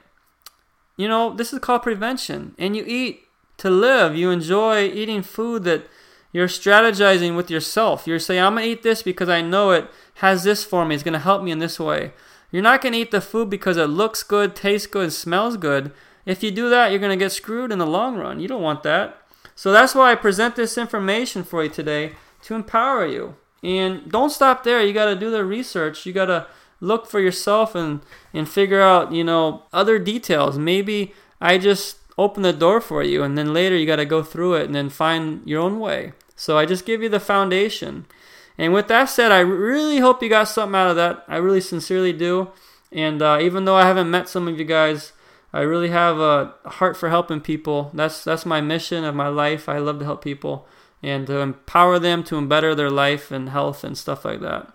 You 0.97 1.07
know, 1.07 1.33
this 1.33 1.53
is 1.53 1.59
called 1.59 1.83
prevention. 1.83 2.55
And 2.57 2.75
you 2.75 2.83
eat 2.85 3.23
to 3.57 3.69
live. 3.69 4.15
You 4.15 4.31
enjoy 4.31 4.85
eating 4.85 5.21
food 5.21 5.63
that 5.65 5.87
you're 6.31 6.47
strategizing 6.47 7.35
with 7.35 7.51
yourself. 7.51 8.07
You're 8.07 8.19
saying, 8.19 8.41
I'm 8.41 8.55
going 8.55 8.65
to 8.65 8.71
eat 8.71 8.83
this 8.83 9.03
because 9.03 9.29
I 9.29 9.41
know 9.41 9.71
it 9.71 9.89
has 10.15 10.43
this 10.43 10.63
for 10.63 10.85
me. 10.85 10.95
It's 10.95 11.03
going 11.03 11.13
to 11.13 11.19
help 11.19 11.43
me 11.43 11.51
in 11.51 11.59
this 11.59 11.79
way. 11.79 12.13
You're 12.51 12.63
not 12.63 12.81
going 12.81 12.93
to 12.93 12.99
eat 12.99 13.11
the 13.11 13.21
food 13.21 13.49
because 13.49 13.77
it 13.77 13.85
looks 13.85 14.23
good, 14.23 14.55
tastes 14.55 14.87
good, 14.87 15.13
smells 15.13 15.57
good. 15.57 15.91
If 16.25 16.43
you 16.43 16.51
do 16.51 16.69
that, 16.69 16.91
you're 16.91 16.99
going 16.99 17.17
to 17.17 17.23
get 17.23 17.31
screwed 17.31 17.71
in 17.71 17.79
the 17.79 17.87
long 17.87 18.17
run. 18.17 18.39
You 18.39 18.47
don't 18.47 18.61
want 18.61 18.83
that. 18.83 19.20
So 19.55 19.71
that's 19.71 19.95
why 19.95 20.11
I 20.11 20.15
present 20.15 20.55
this 20.55 20.77
information 20.77 21.43
for 21.43 21.63
you 21.63 21.69
today 21.69 22.13
to 22.43 22.55
empower 22.55 23.05
you. 23.05 23.35
And 23.63 24.11
don't 24.11 24.31
stop 24.31 24.63
there. 24.63 24.83
You 24.83 24.93
got 24.93 25.05
to 25.05 25.15
do 25.15 25.29
the 25.29 25.45
research. 25.45 26.05
You 26.05 26.13
got 26.13 26.25
to 26.25 26.47
look 26.79 27.05
for 27.05 27.19
yourself 27.19 27.75
and 27.75 28.01
and 28.33 28.49
figure 28.49 28.81
out, 28.81 29.11
you 29.11 29.23
know, 29.23 29.63
other 29.71 29.99
details. 29.99 30.57
Maybe 30.57 31.13
I 31.39 31.57
just 31.57 31.97
open 32.17 32.43
the 32.43 32.53
door 32.53 32.81
for 32.81 33.03
you 33.03 33.23
and 33.23 33.37
then 33.37 33.53
later 33.53 33.75
you 33.77 33.85
got 33.85 33.95
to 33.97 34.05
go 34.05 34.23
through 34.23 34.55
it 34.55 34.65
and 34.65 34.75
then 34.75 34.89
find 34.89 35.47
your 35.47 35.61
own 35.61 35.79
way. 35.79 36.13
So 36.35 36.57
I 36.57 36.65
just 36.65 36.85
give 36.85 37.01
you 37.01 37.09
the 37.09 37.19
foundation. 37.19 38.05
And 38.57 38.73
with 38.73 38.87
that 38.89 39.05
said, 39.05 39.31
I 39.31 39.39
really 39.39 39.99
hope 39.99 40.21
you 40.21 40.29
got 40.29 40.47
something 40.47 40.75
out 40.75 40.89
of 40.89 40.95
that. 40.95 41.23
I 41.27 41.37
really 41.37 41.61
sincerely 41.61 42.13
do. 42.13 42.49
And 42.91 43.21
uh, 43.21 43.39
even 43.41 43.65
though 43.65 43.75
I 43.75 43.85
haven't 43.85 44.11
met 44.11 44.27
some 44.27 44.47
of 44.47 44.59
you 44.59 44.65
guys, 44.65 45.13
I 45.53 45.61
really 45.61 45.89
have 45.89 46.19
a 46.19 46.53
heart 46.65 46.95
for 46.95 47.09
helping 47.09 47.41
people. 47.41 47.91
That's 47.93 48.23
that's 48.23 48.45
my 48.45 48.61
mission 48.61 49.03
of 49.03 49.15
my 49.15 49.27
life. 49.27 49.67
I 49.67 49.79
love 49.79 49.99
to 49.99 50.05
help 50.05 50.23
people 50.23 50.67
and 51.03 51.27
to 51.27 51.39
empower 51.39 51.99
them 51.99 52.23
to 52.23 52.45
better 52.45 52.75
their 52.75 52.89
life 52.89 53.31
and 53.31 53.49
health 53.49 53.83
and 53.83 53.97
stuff 53.97 54.23
like 54.23 54.39
that. 54.41 54.71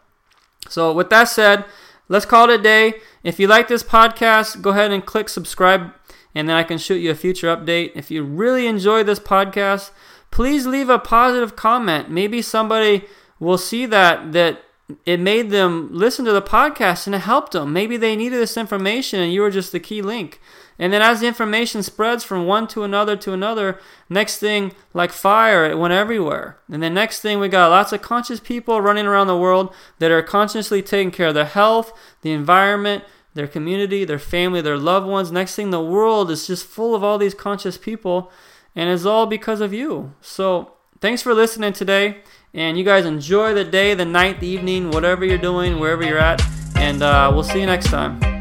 So 0.68 0.92
with 0.92 1.10
that 1.10 1.24
said, 1.24 1.64
let's 2.08 2.26
call 2.26 2.50
it 2.50 2.60
a 2.60 2.62
day. 2.62 2.94
If 3.22 3.38
you 3.38 3.46
like 3.46 3.68
this 3.68 3.82
podcast, 3.82 4.60
go 4.60 4.70
ahead 4.70 4.90
and 4.90 5.06
click 5.06 5.28
subscribe 5.28 5.92
and 6.34 6.48
then 6.48 6.56
I 6.56 6.64
can 6.64 6.78
shoot 6.78 6.96
you 6.96 7.10
a 7.10 7.14
future 7.14 7.54
update. 7.54 7.92
If 7.94 8.10
you 8.10 8.22
really 8.22 8.66
enjoy 8.66 9.02
this 9.02 9.20
podcast, 9.20 9.90
please 10.30 10.66
leave 10.66 10.90
a 10.90 10.98
positive 10.98 11.56
comment. 11.56 12.10
Maybe 12.10 12.42
somebody 12.42 13.04
will 13.38 13.58
see 13.58 13.86
that 13.86 14.32
that 14.32 14.62
it 15.04 15.18
made 15.18 15.50
them 15.50 15.88
listen 15.90 16.24
to 16.24 16.32
the 16.32 16.42
podcast 16.42 17.06
and 17.06 17.14
it 17.14 17.20
helped 17.20 17.52
them. 17.52 17.72
Maybe 17.72 17.96
they 17.96 18.14
needed 18.14 18.38
this 18.38 18.56
information 18.56 19.20
and 19.20 19.32
you 19.32 19.40
were 19.40 19.50
just 19.50 19.72
the 19.72 19.80
key 19.80 20.02
link. 20.02 20.40
And 20.78 20.92
then 20.92 21.02
as 21.02 21.20
the 21.20 21.26
information 21.26 21.82
spreads 21.82 22.22
from 22.22 22.46
one 22.46 22.66
to 22.68 22.84
another 22.84 23.16
to 23.16 23.32
another, 23.32 23.80
next 24.08 24.38
thing, 24.38 24.72
like 24.92 25.10
fire, 25.10 25.64
it 25.64 25.78
went 25.78 25.94
everywhere. 25.94 26.58
And 26.70 26.82
the 26.82 26.90
next 26.90 27.20
thing, 27.20 27.40
we 27.40 27.48
got 27.48 27.70
lots 27.70 27.92
of 27.92 28.02
conscious 28.02 28.40
people 28.40 28.80
running 28.80 29.06
around 29.06 29.26
the 29.26 29.38
world 29.38 29.74
that 29.98 30.10
are 30.10 30.22
consciously 30.22 30.82
taking 30.82 31.10
care 31.10 31.28
of 31.28 31.34
their 31.34 31.46
health, 31.46 31.92
the 32.22 32.32
environment, 32.32 33.04
their 33.34 33.46
community, 33.46 34.04
their 34.04 34.18
family, 34.18 34.60
their 34.60 34.78
loved 34.78 35.06
ones. 35.06 35.30
Next 35.32 35.54
thing, 35.54 35.70
the 35.70 35.80
world 35.80 36.30
is 36.30 36.46
just 36.46 36.66
full 36.66 36.94
of 36.94 37.04
all 37.04 37.18
these 37.18 37.34
conscious 37.34 37.78
people, 37.78 38.30
and 38.74 38.90
it's 38.90 39.04
all 39.04 39.26
because 39.26 39.60
of 39.60 39.72
you. 39.72 40.14
So, 40.20 40.72
thanks 41.00 41.22
for 41.22 41.34
listening 41.34 41.72
today. 41.72 42.22
And 42.52 42.78
you 42.78 42.84
guys 42.84 43.04
enjoy 43.04 43.52
the 43.52 43.64
day, 43.64 43.92
the 43.92 44.06
night, 44.06 44.40
the 44.40 44.46
evening, 44.46 44.90
whatever 44.90 45.24
you're 45.24 45.36
doing, 45.36 45.78
wherever 45.78 46.02
you're 46.02 46.18
at. 46.18 46.42
And 46.76 47.02
uh, 47.02 47.30
we'll 47.32 47.44
see 47.44 47.60
you 47.60 47.66
next 47.66 47.90
time. 47.90 48.35